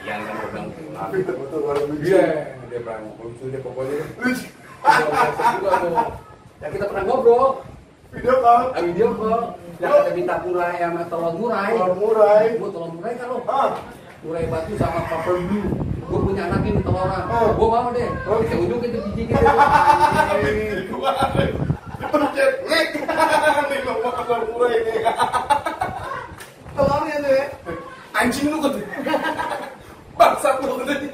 Ian 0.04 0.20
kan 0.28 0.34
udah 0.36 0.50
pulang 0.52 0.68
Betul 1.16 1.60
orang 1.64 1.84
lucu. 1.88 2.04
iya 2.12 2.28
dia 2.68 2.80
bilang 2.84 3.04
lucu 3.16 3.44
deh 3.48 3.62
pokoknya 3.64 4.04
Lucu. 4.20 4.48
Ya 6.60 6.68
kita 6.68 6.86
pernah 6.92 7.04
ngobrol 7.08 7.64
Video 8.10 8.36
call. 8.42 8.64
Ah, 8.74 8.82
video 8.82 9.10
call. 9.14 9.42
Yang 9.80 9.92
kata 9.96 10.12
minta 10.18 10.36
murai 10.44 10.76
sama 10.82 11.02
telur 11.08 11.34
murai. 11.38 11.72
Telur 11.72 11.94
murai. 11.96 12.46
gue 12.58 12.70
telur 12.74 12.90
murai 12.92 13.14
kan 13.16 13.28
lo? 13.30 13.38
Ah. 13.48 13.70
murai 14.26 14.44
batu 14.50 14.74
sama 14.76 15.00
paper 15.08 15.38
blue. 15.46 15.68
Gue 16.10 16.20
punya 16.26 16.44
anak 16.50 16.66
ini 16.66 16.82
teloran 16.82 17.24
Oh. 17.30 17.48
gue 17.54 17.68
mau 17.70 17.90
deh. 17.94 18.10
Oh. 18.26 18.38
kita 18.42 18.56
ujung 18.58 18.82
itu 18.90 19.00
biji 19.14 19.24
gitu 19.30 20.98
Pencet 22.10 22.52
ngek. 22.66 22.88
Nih 23.70 23.80
ngomong 23.86 24.14
telur 24.26 24.42
murai 24.52 24.78
ini. 24.82 24.94
anjing 28.20 28.52
lu 28.52 28.58
katanya 28.60 28.88
bangsat 30.20 30.56
lu 30.60 30.76
katanya 30.84 31.08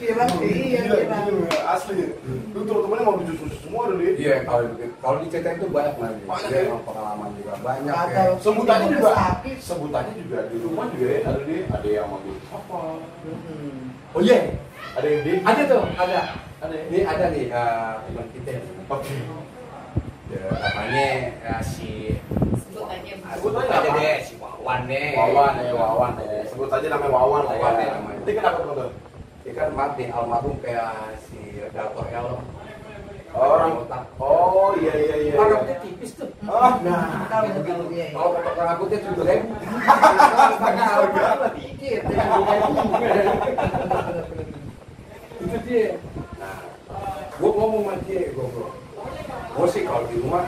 Kira 0.00 0.24
iya, 0.40 0.80
Gila, 0.80 0.96
kira. 0.96 1.16
gila, 1.28 1.58
asli 1.76 2.04
lu 2.50 2.60
teman-temannya 2.64 3.04
mau 3.04 3.20
cucu 3.20 3.46
semua 3.62 3.84
udah 3.92 3.96
deh 4.00 4.16
Iya, 4.16 4.34
kalau 4.48 5.09
kalau 5.20 5.28
diceritain 5.28 5.56
itu 5.60 5.68
banyak 5.68 5.94
lagi. 5.94 6.22
Banyak, 6.24 6.48
Dia 6.48 6.56
ya? 6.56 6.64
emang 6.66 6.82
pengalaman 6.82 7.28
juga 7.36 7.52
banyak 7.60 7.92
Kata 7.92 8.20
ya. 8.22 8.32
sebutannya 8.40 8.86
juga 8.88 9.10
sakit. 9.12 9.56
sebutannya 9.60 10.14
juga 10.16 10.38
di 10.48 10.56
rumah 10.58 10.86
juga 10.88 11.06
ya 11.06 11.20
ada 11.22 11.40
deh 11.44 11.60
ada 11.68 11.88
yang 11.90 12.06
manggil 12.08 12.36
apa 12.48 12.78
Hmm. 13.20 13.80
Oh 14.10 14.20
iya, 14.20 14.38
ada 14.90 15.06
yang 15.06 15.20
deh 15.22 15.36
ada 15.44 15.62
tuh, 15.68 15.82
ada. 15.92 16.18
ada 16.58 16.74
ya? 16.74 16.84
Ini 16.88 16.98
ada 17.04 17.24
nih 17.28 17.44
eh, 17.46 17.92
teman 18.02 18.26
kita. 18.32 18.50
oke 18.88 19.14
Ya, 20.30 20.46
namanya 20.46 21.06
ya, 21.42 21.54
si 21.60 22.22
Sebut 22.54 22.86
aja. 22.86 23.12
Sebut 23.34 23.52
aja 23.60 23.88
deh 23.90 24.16
si 24.22 24.34
Wawan 24.38 24.80
deh. 24.86 25.10
Wawan 25.12 25.52
ya 25.58 25.72
Wawan 25.74 26.12
ya 26.16 26.40
sebut 26.46 26.70
aja 26.70 26.86
namanya 26.88 27.10
Wawan 27.12 27.42
lah 27.44 27.52
Wawan 27.52 27.74
ya 27.74 27.82
ya 27.82 27.90
namanya. 27.98 28.18
ini 28.22 28.32
kenapa 28.32 28.58
teman 28.62 28.90
Dia 29.42 29.52
kan 29.52 29.68
mati 29.74 30.04
almarhum 30.06 30.56
kayak 30.62 31.18
si 31.20 31.38
Dr. 31.66 32.06
El. 32.08 32.26
Orang 33.30 33.72
otak. 33.86 34.02
oh 34.18 34.74
iya 34.82 34.94
iya 34.98 35.14
iya 35.22 35.30
iya. 35.30 35.34
Rambutnya 35.38 35.76
tipis 35.78 36.10
tuh. 36.18 36.28
ah 36.50 36.74
Nah, 36.82 37.30
tahu 37.30 37.46
begitu 37.62 37.84
dia. 37.94 38.06
Kalau 38.10 38.30
potong 38.34 38.66
rambutnya 38.66 38.98
tujuh 39.06 39.24
ribu. 39.24 39.48
setengah 40.50 40.86
harga 40.90 41.26
Dikit. 41.54 42.02
ya, 42.10 42.22
Itu 45.40 45.56
dia. 45.64 45.86
Nah, 46.42 46.58
gua 47.38 47.50
ngomong 47.54 47.82
sama 47.86 47.94
dia, 48.04 48.22
gua 48.34 48.46
bro. 48.50 48.66
Gua 49.54 49.66
sih 49.70 49.82
kalau 49.86 50.02
di 50.10 50.16
rumah 50.18 50.44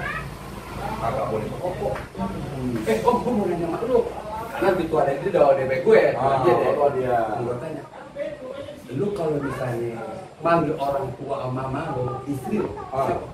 agak 1.02 1.24
boleh 1.30 1.46
merokok. 1.54 1.94
Eh, 2.90 2.98
om, 3.06 3.16
gua 3.22 3.32
mau 3.32 3.44
nanya 3.46 3.66
sama 3.70 3.78
lu. 3.86 4.00
Karena 4.52 4.68
gitu 4.78 4.94
ada 5.00 5.10
dia 5.16 5.30
udah 5.32 5.54
DP 5.58 5.72
gue. 5.82 6.02
Ah, 6.14 6.34
dia 6.44 6.52
deh. 6.54 6.72
oh, 6.76 6.90
dia. 6.92 7.14
Gua 7.40 7.54
tanya. 7.62 7.82
Lu 8.92 9.06
kalau 9.16 9.40
misalnya 9.40 9.96
manggil 10.44 10.74
orang 10.76 11.08
tua 11.16 11.34
sama 11.40 11.64
mama 11.70 11.82
lu, 11.96 12.04
istri 12.28 12.60
lu, 12.60 12.68
Ah. 12.92 13.08
siapa? 13.08 13.26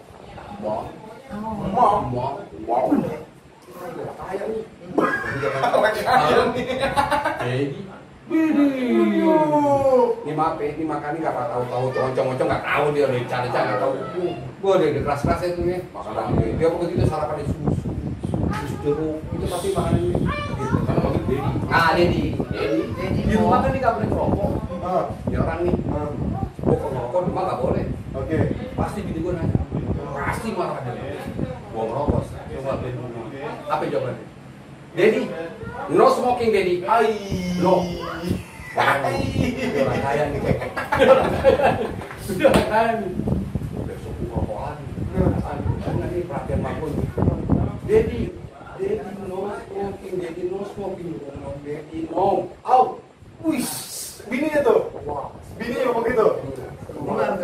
Mom. 0.63 0.85
mau 1.75 2.03
Mom. 2.09 2.89
Jadi, 7.39 7.65
Widih. 8.29 8.69
Ini 10.29 10.33
maaf 10.37 10.61
ya, 10.61 10.69
ini 10.77 10.85
makannya 10.85 11.25
nggak 11.25 11.49
tahu 11.49 11.65
tahu 11.73 11.85
tuh 11.97 12.01
oncong-oncong 12.13 12.49
nggak 12.53 12.61
tahu 12.61 12.85
dia 12.93 13.05
udah 13.09 13.25
cari-cari 13.25 13.65
nggak 13.73 13.81
tahu. 13.81 13.93
Gua 14.61 14.73
udah 14.77 14.89
di 14.93 15.01
keras-keras 15.01 15.41
itu 15.49 15.63
nih. 15.65 15.81
Makanan 15.97 16.37
ini 16.37 16.61
dia 16.61 16.69
pokoknya 16.69 16.93
itu 16.93 17.07
sarapan 17.09 17.41
di 17.41 17.45
susu, 17.49 17.89
susu 18.53 18.77
jeruk 18.85 19.17
itu 19.33 19.45
pasti 19.49 19.69
makanan 19.73 20.01
ini. 20.05 20.13
Gitu. 20.13 20.77
Karena 20.85 21.01
maksud 21.01 21.23
Dedi. 21.25 21.37
Ah 21.73 21.91
Dedi, 21.97 22.25
Dedi. 22.53 23.21
Di 23.25 23.35
rumah 23.41 23.59
kan 23.65 23.73
dia 23.73 23.81
nggak 23.81 23.95
boleh 23.97 24.09
ngerokok. 24.13 24.53
Ah, 24.89 25.05
orang 25.13 25.61
nih. 25.69 25.77
ah, 25.93 26.09
Gua 26.65 26.77
kalau 26.81 26.91
ngerokok 26.97 27.21
rumah 27.29 27.43
nggak 27.45 27.61
boleh. 27.61 27.85
oke 28.17 28.39
Pasti 28.73 28.99
bini 29.05 29.21
gua 29.21 29.37
nanya. 29.37 29.61
Pasti 30.17 30.49
marah 30.57 30.81
dia. 30.81 30.97
Gua 31.77 31.83
ngerokok. 31.85 32.23
Coba. 32.33 32.73
Apa 33.69 33.85
jawabannya? 33.85 34.25
Dedi, 34.97 35.23
no 35.93 36.07
smoking 36.09 36.51
Dedi. 36.57 36.75
Ai. 36.89 37.13
No. 37.61 37.85
Kaya 38.73 39.13
nih. 39.13 40.41
Kaya. 42.33 43.05
Besok 43.85 44.15
buka. 44.25 44.73
Karena 45.85 46.05
ini 46.09 46.25
perhatian 46.25 46.61
makhluk. 46.65 46.97
Dedi, 47.85 48.21
Dedi 48.81 48.97
no 49.29 49.53
smoking, 49.69 50.15
Dedi 50.17 50.43
no 50.49 50.61
smoking, 50.65 51.13
no 51.45 51.51
Dedi 51.61 51.99
no. 52.09 52.49
Out. 52.65 53.05
Wih, 53.39 53.63
bininya 54.29 54.61
tuh. 54.63 54.79
Bininya 55.59 55.85
ngomong 55.91 56.05
gitu. 56.07 56.27
Buat. 56.99 57.41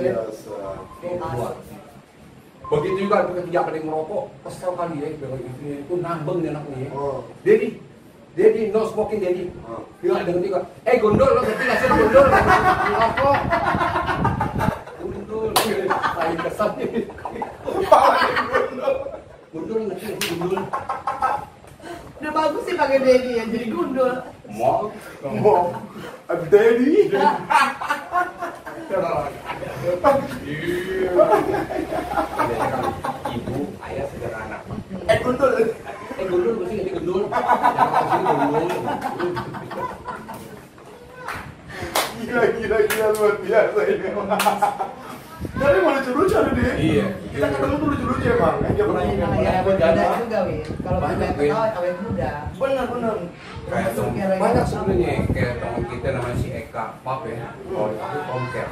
Begitu 2.64 3.06
juga 3.06 3.28
ketika 3.28 3.60
pada 3.68 3.76
yang 3.76 3.86
merokok, 3.92 4.32
kesel 4.40 4.72
kali 4.72 4.96
ya, 5.04 5.08
dengan 5.20 5.36
istrinya 5.36 5.76
itu 5.84 5.94
nambeng 6.00 6.38
nih 6.40 6.48
anak 6.48 6.64
nih 6.72 6.88
ya. 6.88 6.90
Oh. 6.96 7.20
Dedi, 7.44 7.68
Dedi 8.32 8.72
no 8.72 8.88
smoking 8.88 9.20
Dedi. 9.20 9.52
Oh. 9.68 9.84
Bilang 10.00 10.24
dengan 10.24 10.40
tiga, 10.42 10.60
eh 10.88 10.96
gondol 10.96 11.28
lo 11.28 11.40
ngerti 11.44 11.60
nggak 11.60 11.76
sih 11.76 11.86
lo 11.92 11.94
gondol? 12.00 12.24
Merokok. 12.88 13.36
Gondol, 14.96 15.44
lain 16.16 16.38
kesel 16.40 16.68
nih. 16.80 17.04
Gondol 19.52 19.80
ngerti 19.84 20.34
gondol? 20.40 20.64
Udah 22.16 22.32
bagus 22.32 22.62
sih 22.64 22.74
pakai 22.80 22.98
Dedi 23.04 23.30
ya, 23.36 23.44
jadi 23.44 23.66
gundul. 24.48 24.92
Mau, 25.22 25.32
Mau. 25.40 25.72
Daddy. 26.52 27.08
Ibu, 33.34 33.58
ayah, 33.82 34.06
sederhana. 34.12 34.56
Eh, 35.08 35.18
gundul. 35.24 35.52
Eh 36.14 36.30
gondol, 36.30 36.54
gue 36.62 36.66
sih 36.70 36.78
tahu 36.78 38.06
sini 38.06 38.22
gondol. 38.30 38.66
Gila, 42.14 42.42
gila, 42.54 42.76
gila 42.86 43.06
luar 43.18 43.34
biasa 43.42 43.80
ini. 43.90 44.08
Tapi 45.44 45.78
mau 45.80 45.92
lucu-lucu 45.92 46.34
ada 46.34 46.50
dia. 46.56 46.72
Iya. 46.74 47.06
Kita 47.30 47.46
ketemu 47.52 47.74
tuh 47.76 47.88
lucu-lucu 47.92 48.26
emang. 48.26 48.56
Yang 48.64 48.74
dia 48.74 48.84
pernah 48.84 49.04
ini. 49.04 49.16
Nah, 49.20 49.36
ya, 49.36 49.60
muda 49.60 49.78
jana. 49.78 50.04
juga, 50.18 50.38
Win. 50.48 50.60
Kalau 50.80 50.98
Banyak, 50.98 51.30
awet 51.76 51.96
muda. 52.00 52.30
Kayak 53.64 53.90
temen- 53.96 54.14
kira-kira 54.14 54.42
banyak 54.44 54.64
sebenarnya 54.68 55.12
kayak 55.32 55.54
teman 55.56 55.82
kita 55.88 56.08
namanya 56.12 56.36
si 56.36 56.48
Eka, 56.52 56.84
maaf 57.00 57.22
ya, 57.24 57.48
kalau 57.64 57.96
aku 57.96 58.18
komker. 58.28 58.68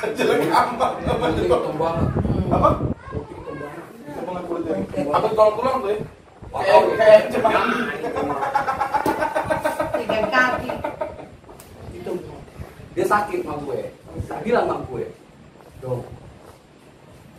Jelek 0.16 0.48
amat 0.48 0.92
namanya. 1.04 1.42
banget, 1.76 2.06
Apa? 2.50 2.68
kulitnya. 4.40 4.74
Apa 5.14 5.26
tulang 5.30 5.76
tuh 5.78 5.90
ya? 5.90 5.98
Kayak 6.50 6.82
ya. 6.98 7.18
Tiga 10.00 10.20
kaki. 10.26 10.70
Itu 11.94 12.12
dia 12.90 13.06
sakit 13.06 13.40
sama 13.46 13.62
gue, 13.62 13.80
dia 14.30 14.38
bilang 14.46 14.66
sama 14.70 14.86
gue, 14.86 15.04
dong, 15.82 16.00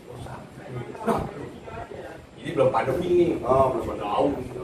gue 0.04 0.17
sakit. 0.27 0.67
Ini 2.36 2.49
belum 2.51 2.69
pandemi 2.69 3.08
nih, 3.08 3.32
Oh, 3.47 3.71
belum 3.71 3.84
belum 3.88 3.99
tahu. 4.04 4.25
gitu. 4.43 4.63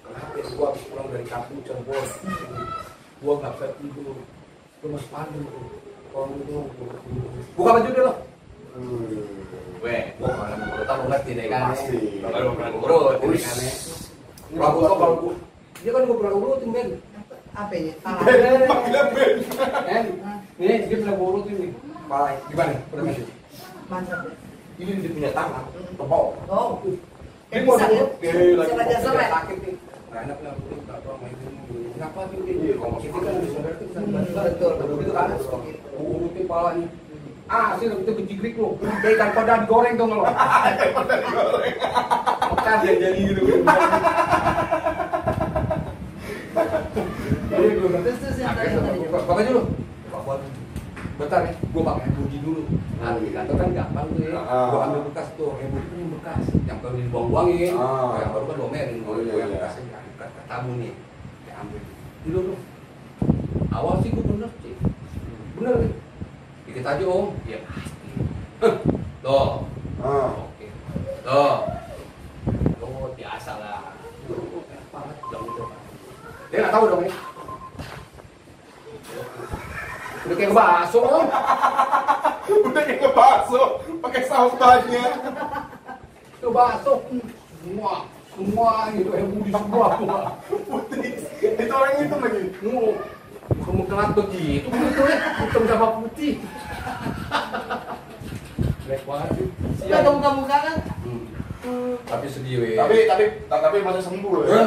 Kenapa 0.00 0.32
ya 0.32 0.44
gue 0.48 0.64
habis 0.64 0.82
pulang 0.88 1.06
dari 1.12 1.26
kampung 1.28 1.60
Cirebon, 1.60 2.04
gue 3.20 3.32
nggak 3.36 3.52
bisa 3.52 3.66
tidur, 3.76 4.16
gue 4.80 4.88
masih 4.88 5.10
pandemi 5.12 5.44
tuh. 5.44 5.66
Tolong 6.10 6.42
dong, 6.42 6.66
buka 7.54 7.70
baju 7.70 7.90
deh 7.92 8.02
lo. 8.02 8.14
Weh, 9.80 10.02
gua 10.18 10.28
kalau 10.28 10.56
mau 10.58 10.68
urut 10.76 10.90
lu 10.90 11.04
ngerti 11.08 11.30
deh 11.38 11.46
kan. 11.48 11.62
Pasti. 11.72 11.98
Kalau 12.20 12.52
pernah 12.52 12.70
urut 12.76 13.18
ini 13.24 13.38
kan. 13.38 13.56
Kalau 14.50 14.70
gua 14.74 14.90
kalau 14.98 15.14
gua 15.22 15.34
dia 15.80 15.90
kan 15.94 16.02
gua 16.04 16.16
pernah 16.18 16.34
urutin 16.34 16.70
Ben. 16.74 16.88
Apa 17.54 17.74
ya? 17.78 17.94
Salah. 18.02 18.22
Ben, 18.26 18.60
panggilnya 18.68 19.02
Ben. 19.14 19.36
Kan? 19.86 20.04
Nih, 20.60 20.84
dia 20.92 21.00
pernah 21.00 21.16
gua 21.16 21.28
urutin 21.32 21.56
nih. 21.56 21.72
Palai. 22.04 22.36
Gimana? 22.52 22.76
Pernah 22.92 23.04
ngasih? 23.08 23.26
Mantap. 23.88 24.28
Ini 24.76 24.92
dia 25.00 25.08
punya 25.08 25.30
tangan. 25.32 25.64
Tepok. 25.72 26.24
Oh. 26.52 26.84
Eh, 27.50 27.64
mau 27.64 27.80
urut, 27.80 28.10
dia 28.20 28.60
lagi 28.60 28.96
sakit 29.00 29.56
nih. 29.64 29.74
Nggak 30.12 30.20
enak 30.20 30.38
lah, 30.44 30.52
udah 30.60 30.78
nggak 30.84 30.98
apa 31.00 31.10
main 31.18 31.34
ini. 31.40 31.58
Kenapa 31.96 32.20
tuh 32.28 32.38
dia? 32.44 32.54
Iya, 32.60 32.74
Kalau 32.76 32.98
kita 33.00 33.18
kan 33.24 33.34
bisa 33.40 33.58
berarti 33.64 33.84
bisa 33.88 34.00
bantu. 34.04 34.30
Betul, 34.36 34.70
betul 34.76 34.84
betul. 34.84 35.00
itu 35.00 35.12
kan. 35.16 35.28
Urutin 35.96 36.44
palanya. 36.44 36.86
Ah, 37.50 37.68
sih 37.80 37.86
itu 37.88 38.12
kecikrik 38.20 38.54
lo. 38.60 38.76
Kayak 39.00 39.14
ikan 39.16 39.30
pada 39.32 39.64
digoreng 39.64 39.94
dong 39.96 40.12
lo. 40.12 40.22
Makan 42.52 42.76
dia 42.84 42.92
jadi 43.00 43.20
gitu. 43.32 43.42
Terus 47.48 48.16
terus 48.20 48.36
yang 48.38 48.54
tadi. 48.54 48.76
Pakai 49.08 49.44
dulu. 49.48 49.62
Pakai. 50.20 50.50
Bentar 51.16 51.40
ya, 51.48 51.52
gue 51.56 51.82
pakai 51.84 52.04
emoji 52.12 52.38
dulu. 52.44 52.60
Nah, 53.00 53.16
di 53.16 53.32
kantor 53.32 53.56
kan 53.56 53.68
gampang 53.72 54.06
tuh 54.12 54.20
ya. 54.24 54.40
Ah. 54.40 54.68
Gue 54.68 54.80
ambil 54.84 55.00
bekas 55.08 55.28
tuh, 55.36 55.56
emoji 55.56 55.92
ini 55.96 56.04
bekas. 56.16 56.42
Yang 56.68 56.78
kalau 56.80 56.96
dibuang-buangin, 56.96 57.72
Ah. 57.76 58.20
yang 58.20 58.30
baru 58.36 58.44
kan 58.48 58.56
domerin. 58.60 59.00
Oh, 59.04 59.16
iya, 59.16 59.32
Gue 59.32 59.40
yang 59.40 59.48
iya. 59.52 59.56
bekas 59.60 59.74
ini, 59.80 59.90
bekas 60.16 60.30
tamu 60.44 60.72
nih. 60.76 60.92
Ya 61.48 61.52
ambil. 61.60 61.80
Dulu 62.24 62.38
dulu. 62.44 62.56
Awal 63.70 63.94
sih 64.04 64.10
gue 64.12 64.24
bener 64.24 64.50
sih. 64.60 64.74
Bener 65.56 65.74
nih. 65.80 65.92
Dikit 66.68 66.84
aja 66.84 67.04
om. 67.08 67.26
Iya 67.48 67.58
pasti. 67.64 68.10
Tuh. 69.24 69.50
Ah. 70.04 70.28
Oke. 70.36 70.68
Tuh. 71.24 71.56
Oh, 72.84 73.08
biasa 73.16 73.52
lah. 73.56 73.96
Tuh, 74.28 74.64
enak 74.68 74.86
banget. 74.92 75.16
Dong, 75.32 75.44
itu. 75.48 75.64
Dia 76.52 76.58
nggak 76.60 76.72
tahu 76.76 76.84
dong 76.92 77.02
ya. 77.08 77.12
Udah 80.30 80.38
kayak 80.38 80.54
bakso. 80.54 81.02
Udah 82.62 82.82
kayak 82.86 82.98
ngebakso. 83.02 83.62
Pakai 83.98 84.22
saus 84.30 84.54
banyak. 84.54 85.12
Itu 86.38 86.48
bakso. 86.54 87.02
Semua 87.58 88.06
Semua 88.30 88.94
itu 88.94 89.10
yang 89.10 89.26
budi 89.34 89.50
semua. 89.50 89.90
Putih. 90.46 91.18
Itu 91.42 91.72
orang 91.74 91.94
itu 91.98 92.14
lagi. 92.14 92.42
Nu, 92.62 92.94
kamu 93.58 93.82
kelat 93.90 94.10
begitu 94.14 94.66
begitu 94.70 95.02
ya, 95.02 95.18
hitam 95.42 95.62
sama 95.66 95.86
putih. 95.98 96.32
Black 98.86 99.02
banget. 99.02 99.50
Sudah 99.82 99.98
ada 99.98 100.10
muka-muka 100.14 100.56
kan? 100.62 100.76
Tapi 102.06 102.26
sedih 102.30 102.54
weh. 102.62 102.78
Tapi 102.78 102.96
tapi 103.10 103.24
tapi 103.50 103.78
masih 103.82 104.02
sembuh 104.06 104.46
ya. 104.46 104.54
Ya. 104.54 104.66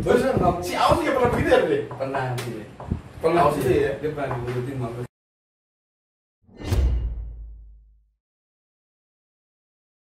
Terus 0.00 0.22
Si 0.62 0.72
Aus 0.78 0.96
juga 1.02 1.12
pernah 1.18 1.30
begitu 1.34 1.48
ya, 1.50 1.58
Dek? 1.66 1.82
pernah 1.90 2.24
sih. 2.38 2.69
Pernah 3.20 3.52
sih 3.52 3.84
ya. 3.84 3.92
Dia 4.00 4.10
pernah 4.16 4.32
diurutin 4.40 4.76
mampus. 4.80 5.09